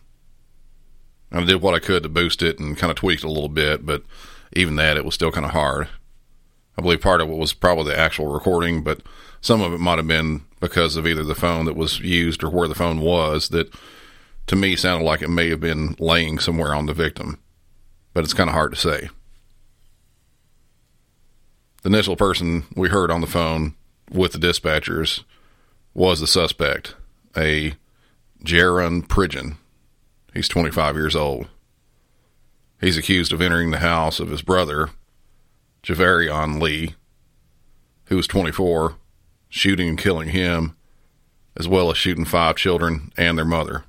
I 1.31 1.43
did 1.43 1.61
what 1.61 1.75
I 1.75 1.79
could 1.79 2.01
to 2.03 2.09
boost 2.09 2.41
it 2.41 2.57
and 2.57 2.75
kind 2.75 2.89
of 2.89 2.97
tweaked 2.97 3.23
it 3.23 3.27
a 3.27 3.31
little 3.31 3.47
bit, 3.47 3.85
but 3.85 4.01
even 4.53 4.75
that, 4.77 4.97
it 4.97 5.05
was 5.05 5.13
still 5.13 5.31
kind 5.31 5.45
of 5.45 5.51
hard. 5.51 5.87
I 6.77 6.81
believe 6.81 7.01
part 7.01 7.21
of 7.21 7.29
it 7.29 7.37
was 7.37 7.53
probably 7.53 7.85
the 7.85 7.99
actual 7.99 8.27
recording, 8.27 8.83
but 8.83 9.01
some 9.41 9.61
of 9.61 9.73
it 9.73 9.79
might 9.79 9.97
have 9.97 10.07
been 10.07 10.41
because 10.59 10.95
of 10.95 11.07
either 11.07 11.23
the 11.23 11.35
phone 11.35 11.65
that 11.65 11.75
was 11.75 11.99
used 11.99 12.43
or 12.43 12.49
where 12.49 12.67
the 12.67 12.75
phone 12.75 12.99
was 13.01 13.49
that 13.49 13.73
to 14.47 14.55
me 14.55 14.75
sounded 14.75 15.05
like 15.05 15.21
it 15.21 15.29
may 15.29 15.49
have 15.49 15.59
been 15.59 15.95
laying 15.99 16.39
somewhere 16.39 16.73
on 16.73 16.85
the 16.85 16.93
victim. 16.93 17.39
But 18.13 18.23
it's 18.23 18.33
kind 18.33 18.49
of 18.49 18.55
hard 18.55 18.71
to 18.73 18.79
say. 18.79 19.09
The 21.83 21.89
initial 21.89 22.15
person 22.15 22.63
we 22.75 22.89
heard 22.89 23.11
on 23.11 23.21
the 23.21 23.27
phone 23.27 23.75
with 24.11 24.33
the 24.33 24.39
dispatchers 24.39 25.23
was 25.93 26.19
the 26.19 26.27
suspect, 26.27 26.95
a 27.35 27.73
Jarron 28.43 29.07
Pridgeon. 29.07 29.57
He's 30.33 30.47
25 30.47 30.95
years 30.95 31.15
old. 31.15 31.47
He's 32.79 32.97
accused 32.97 33.33
of 33.33 33.41
entering 33.41 33.71
the 33.71 33.79
house 33.79 34.19
of 34.19 34.29
his 34.29 34.41
brother, 34.41 34.89
Javarion 35.87 36.61
Lee, 36.61 36.95
who 38.07 38.17
was 38.17 38.27
24, 38.27 38.95
shooting 39.47 39.87
and 39.87 39.97
killing 39.97 40.27
him, 40.27 40.75
as 41.55 41.65
well 41.65 41.89
as 41.89 41.97
shooting 41.97 42.25
five 42.25 42.57
children 42.57 43.13
and 43.15 43.37
their 43.37 43.45
mother. 43.45 43.85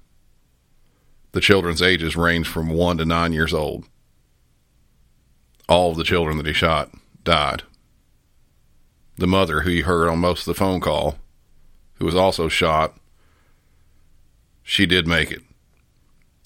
The 1.32 1.40
children's 1.40 1.82
ages 1.82 2.14
range 2.14 2.46
from 2.46 2.68
one 2.68 2.98
to 2.98 3.04
nine 3.04 3.32
years 3.32 3.52
old. 3.52 3.84
All 5.68 5.90
of 5.90 5.96
the 5.96 6.04
children 6.04 6.36
that 6.36 6.46
he 6.46 6.52
shot 6.52 6.92
died. 7.24 7.64
The 9.16 9.26
mother, 9.26 9.62
who 9.62 9.70
you 9.70 9.82
heard 9.82 10.08
on 10.08 10.20
most 10.20 10.42
of 10.42 10.54
the 10.54 10.54
phone 10.54 10.78
call, 10.78 11.18
who 11.94 12.04
was 12.04 12.14
also 12.14 12.46
shot, 12.46 12.96
she 14.62 14.86
did 14.86 15.08
make 15.08 15.32
it. 15.32 15.42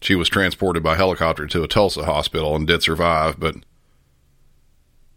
She 0.01 0.15
was 0.15 0.31
transported 0.31 0.83
by 0.83 0.97
helicopter 0.97 1.47
to 1.47 1.63
a 1.63 1.69
Tulsa 1.69 2.07
hospital 2.07 2.57
and 2.57 2.67
did 2.67 2.83
survive, 2.83 3.39
but 3.39 3.57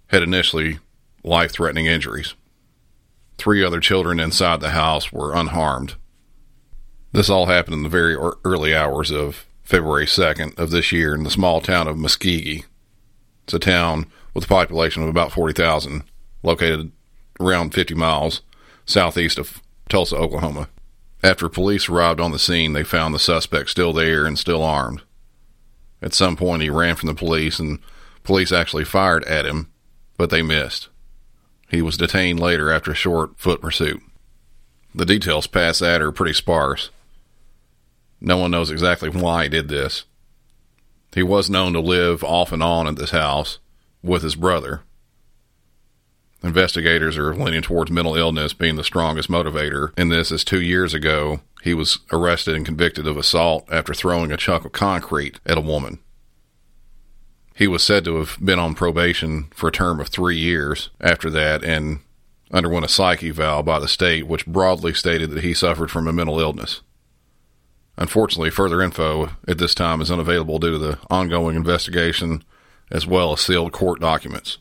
had 0.08 0.24
initially 0.24 0.80
life 1.24 1.52
threatening 1.52 1.86
injuries. 1.86 2.36
Three 3.38 3.64
other 3.64 3.80
children 3.80 4.20
inside 4.20 4.62
the 4.62 4.70
house 4.72 5.12
were 5.12 5.36
unharmed. 5.36 5.96
This 7.12 7.30
all 7.30 7.46
happened 7.48 7.76
in 7.76 7.84
the 7.84 7.90
very 7.90 8.16
early 8.44 8.76
hours 8.76 9.12
of 9.12 9.46
February 9.64 10.06
2nd 10.06 10.58
of 10.60 10.70
this 10.70 10.92
year 10.92 11.16
in 11.16 11.24
the 11.24 11.32
small 11.32 11.62
town 11.62 11.88
of 11.88 11.98
Muskogee. 11.98 12.66
It's 13.46 13.54
a 13.54 13.60
town 13.60 14.06
with 14.34 14.46
a 14.46 14.48
population 14.48 15.02
of 15.04 15.10
about 15.10 15.32
40,000, 15.32 16.04
located 16.44 16.92
around 17.40 17.74
50 17.74 17.96
miles 17.96 18.42
southeast 18.86 19.40
of 19.40 19.62
Tulsa, 19.90 20.16
Oklahoma. 20.16 20.70
After 21.24 21.50
police 21.50 21.90
arrived 21.90 22.20
on 22.20 22.32
the 22.32 22.40
scene, 22.40 22.74
they 22.74 22.84
found 22.84 23.14
the 23.14 23.20
suspect 23.20 23.70
still 23.70 23.94
there 23.94 24.26
and 24.26 24.38
still 24.38 24.64
armed. 24.64 25.02
At 26.02 26.14
some 26.14 26.36
point, 26.36 26.62
he 26.62 26.70
ran 26.70 26.96
from 26.96 27.08
the 27.08 27.16
police, 27.16 27.58
and 27.60 27.80
police 28.24 28.52
actually 28.52 28.86
fired 28.86 29.24
at 29.24 29.46
him, 29.46 29.72
but 30.18 30.30
they 30.30 30.42
missed. 30.42 30.90
He 31.70 31.82
was 31.82 31.98
detained 31.98 32.40
later 32.40 32.72
after 32.72 32.92
a 32.92 32.96
short 32.96 33.40
foot 33.40 33.62
pursuit. 33.62 34.02
The 34.94 35.06
details 35.06 35.48
past 35.48 35.80
that 35.82 36.02
are 36.02 36.12
pretty 36.12 36.34
sparse. 36.34 36.90
No 38.22 38.38
one 38.38 38.52
knows 38.52 38.72
exactly 38.72 39.10
why 39.10 39.44
he 39.44 39.50
did 39.50 39.68
this. 39.68 40.06
He 41.14 41.24
was 41.24 41.50
known 41.50 41.74
to 41.74 41.80
live 41.80 42.24
off 42.24 42.52
and 42.52 42.64
on 42.64 42.88
at 42.88 42.96
this 42.96 43.12
house 43.12 43.60
with 44.04 44.22
his 44.22 44.36
brother. 44.36 44.82
Investigators 46.44 47.18
are 47.18 47.34
leaning 47.34 47.62
towards 47.62 47.90
mental 47.90 48.16
illness 48.16 48.54
being 48.54 48.76
the 48.76 48.84
strongest 48.84 49.30
motivator 49.30 49.98
in 49.98 50.10
this, 50.10 50.32
as 50.32 50.44
two 50.44 50.62
years 50.62 50.94
ago 50.94 51.42
he 51.64 51.74
was 51.74 52.00
arrested 52.12 52.56
and 52.56 52.66
convicted 52.66 53.08
of 53.08 53.18
assault 53.18 53.66
after 53.72 53.94
throwing 53.94 54.32
a 54.32 54.38
chunk 54.38 54.64
of 54.66 54.72
concrete 54.72 55.40
at 55.46 55.58
a 55.58 55.62
woman. 55.62 55.98
He 57.56 57.68
was 57.68 57.84
said 57.84 58.04
to 58.04 58.18
have 58.18 58.38
been 58.44 58.60
on 58.60 58.76
probation 58.76 59.48
for 59.52 59.70
a 59.70 59.72
term 59.72 60.02
of 60.02 60.10
three 60.10 60.38
years 60.38 60.90
after 61.00 61.30
that 61.30 61.64
and 61.64 62.00
underwent 62.52 62.86
a 62.86 62.90
psych 62.90 63.24
eval 63.24 63.64
by 63.64 63.80
the 63.80 63.88
state, 63.88 64.28
which 64.28 64.46
broadly 64.46 64.94
stated 64.94 65.32
that 65.32 65.44
he 65.44 65.54
suffered 65.54 65.90
from 65.90 66.06
a 66.06 66.14
mental 66.14 66.40
illness. 66.40 66.82
Unfortunately, 67.98 68.50
further 68.50 68.82
info 68.82 69.30
at 69.48 69.58
this 69.58 69.74
time 69.74 70.02
is 70.02 70.12
unavailable 70.12 70.60
due 70.60 70.72
to 70.72 70.78
the 70.78 71.00
ongoing 71.10 71.56
investigation 71.56 72.44
as 72.92 73.08
well 73.08 73.32
as 73.32 73.40
sealed 73.40 73.72
court 73.72 74.02
documents. 74.02 74.58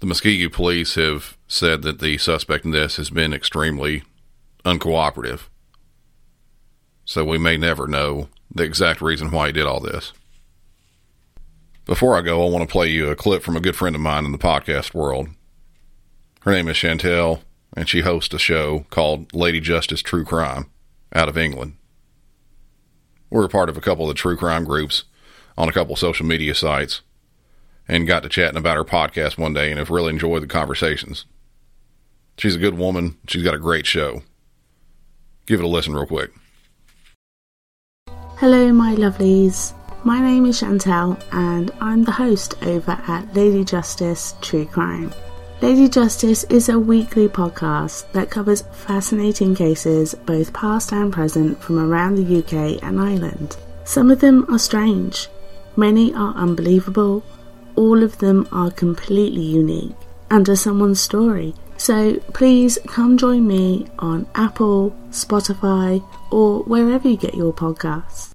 The 0.00 0.06
Muskogee 0.06 0.52
police 0.52 0.96
have 0.96 1.38
said 1.48 1.80
that 1.82 1.98
the 1.98 2.18
suspect 2.18 2.66
in 2.66 2.72
this 2.72 2.96
has 2.96 3.08
been 3.08 3.32
extremely 3.32 4.02
uncooperative. 4.66 5.48
So 7.06 7.24
we 7.24 7.38
may 7.38 7.56
never 7.56 7.88
know 7.88 8.28
the 8.54 8.64
exact 8.64 9.00
reason 9.00 9.30
why 9.30 9.46
he 9.46 9.52
did 9.52 9.66
all 9.66 9.80
this. 9.80 10.12
Before 11.88 12.14
I 12.14 12.20
go, 12.20 12.46
I 12.46 12.50
want 12.50 12.68
to 12.68 12.70
play 12.70 12.88
you 12.88 13.08
a 13.08 13.16
clip 13.16 13.42
from 13.42 13.56
a 13.56 13.60
good 13.60 13.74
friend 13.74 13.96
of 13.96 14.02
mine 14.02 14.26
in 14.26 14.32
the 14.32 14.36
podcast 14.36 14.92
world. 14.92 15.30
Her 16.42 16.52
name 16.52 16.68
is 16.68 16.76
Chantel, 16.76 17.40
and 17.74 17.88
she 17.88 18.02
hosts 18.02 18.34
a 18.34 18.38
show 18.38 18.84
called 18.90 19.34
Lady 19.34 19.58
Justice 19.58 20.02
True 20.02 20.22
Crime 20.22 20.70
out 21.14 21.30
of 21.30 21.38
England. 21.38 21.76
We're 23.30 23.46
a 23.46 23.48
part 23.48 23.70
of 23.70 23.78
a 23.78 23.80
couple 23.80 24.04
of 24.04 24.08
the 24.08 24.20
true 24.20 24.36
crime 24.36 24.66
groups 24.66 25.04
on 25.56 25.70
a 25.70 25.72
couple 25.72 25.94
of 25.94 25.98
social 25.98 26.26
media 26.26 26.54
sites 26.54 27.00
and 27.88 28.06
got 28.06 28.22
to 28.22 28.28
chatting 28.28 28.58
about 28.58 28.76
her 28.76 28.84
podcast 28.84 29.38
one 29.38 29.54
day 29.54 29.70
and 29.70 29.78
have 29.78 29.88
really 29.88 30.10
enjoyed 30.10 30.42
the 30.42 30.46
conversations. 30.46 31.24
She's 32.36 32.56
a 32.56 32.60
good 32.60 32.76
woman. 32.76 33.16
She's 33.26 33.42
got 33.42 33.54
a 33.54 33.58
great 33.58 33.86
show. 33.86 34.24
Give 35.46 35.58
it 35.58 35.64
a 35.64 35.66
listen 35.66 35.94
real 35.94 36.04
quick. 36.04 36.32
Hello, 38.36 38.74
my 38.74 38.94
lovelies. 38.94 39.72
My 40.04 40.20
name 40.20 40.46
is 40.46 40.60
Chantel, 40.60 41.20
and 41.32 41.72
I'm 41.80 42.04
the 42.04 42.12
host 42.12 42.54
over 42.62 42.92
at 43.08 43.34
Lady 43.34 43.64
Justice 43.64 44.36
True 44.40 44.64
Crime. 44.64 45.12
Lady 45.60 45.88
Justice 45.88 46.44
is 46.44 46.68
a 46.68 46.78
weekly 46.78 47.26
podcast 47.26 48.10
that 48.12 48.30
covers 48.30 48.62
fascinating 48.72 49.56
cases, 49.56 50.14
both 50.14 50.52
past 50.52 50.92
and 50.92 51.12
present, 51.12 51.60
from 51.60 51.80
around 51.80 52.14
the 52.14 52.38
UK 52.38 52.80
and 52.84 53.00
Ireland. 53.00 53.56
Some 53.82 54.12
of 54.12 54.20
them 54.20 54.46
are 54.48 54.58
strange, 54.58 55.26
many 55.76 56.14
are 56.14 56.32
unbelievable, 56.34 57.24
all 57.74 58.04
of 58.04 58.18
them 58.18 58.48
are 58.52 58.70
completely 58.70 59.42
unique 59.42 59.96
and 60.30 60.48
are 60.48 60.56
someone's 60.56 61.00
story. 61.00 61.54
So 61.76 62.20
please 62.34 62.78
come 62.86 63.18
join 63.18 63.48
me 63.48 63.88
on 63.98 64.28
Apple, 64.36 64.96
Spotify, 65.10 66.04
or 66.30 66.62
wherever 66.62 67.08
you 67.08 67.16
get 67.16 67.34
your 67.34 67.52
podcasts. 67.52 68.32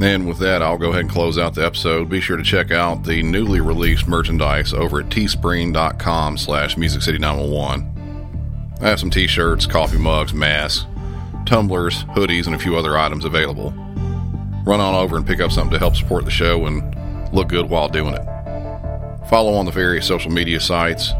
And 0.00 0.28
with 0.28 0.38
that, 0.40 0.62
I'll 0.62 0.76
go 0.76 0.90
ahead 0.90 1.02
and 1.02 1.10
close 1.10 1.38
out 1.38 1.54
the 1.54 1.64
episode. 1.64 2.10
Be 2.10 2.20
sure 2.20 2.36
to 2.36 2.42
check 2.42 2.70
out 2.70 3.04
the 3.04 3.22
newly 3.22 3.60
released 3.60 4.06
merchandise 4.06 4.74
over 4.74 5.00
at 5.00 5.08
teespring.com 5.08 6.36
slash 6.36 6.76
musiccity911. 6.76 8.82
I 8.82 8.88
have 8.88 9.00
some 9.00 9.10
t-shirts, 9.10 9.64
coffee 9.64 9.96
mugs, 9.96 10.34
masks, 10.34 10.84
tumblers, 11.46 12.04
hoodies, 12.04 12.46
and 12.46 12.54
a 12.54 12.58
few 12.58 12.76
other 12.76 12.98
items 12.98 13.24
available. 13.24 13.70
Run 14.66 14.80
on 14.80 14.94
over 14.94 15.16
and 15.16 15.26
pick 15.26 15.40
up 15.40 15.50
something 15.50 15.72
to 15.72 15.78
help 15.78 15.96
support 15.96 16.26
the 16.26 16.30
show 16.30 16.66
and 16.66 17.32
look 17.32 17.48
good 17.48 17.70
while 17.70 17.88
doing 17.88 18.14
it. 18.14 19.28
Follow 19.30 19.54
on 19.54 19.64
the 19.64 19.72
various 19.72 20.06
social 20.06 20.30
media 20.30 20.60
sites, 20.60 21.12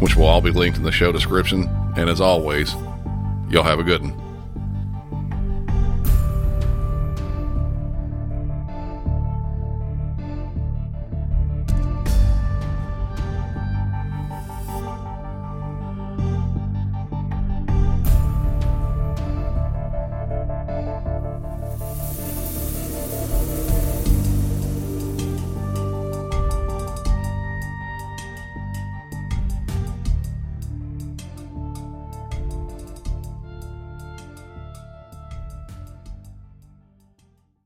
which 0.00 0.16
will 0.16 0.26
all 0.26 0.40
be 0.40 0.50
linked 0.50 0.76
in 0.76 0.84
the 0.84 0.90
show 0.90 1.12
description. 1.12 1.68
And 1.96 2.10
as 2.10 2.20
always, 2.20 2.74
y'all 3.48 3.62
have 3.62 3.78
a 3.78 3.84
good 3.84 4.02
one. 4.02 4.27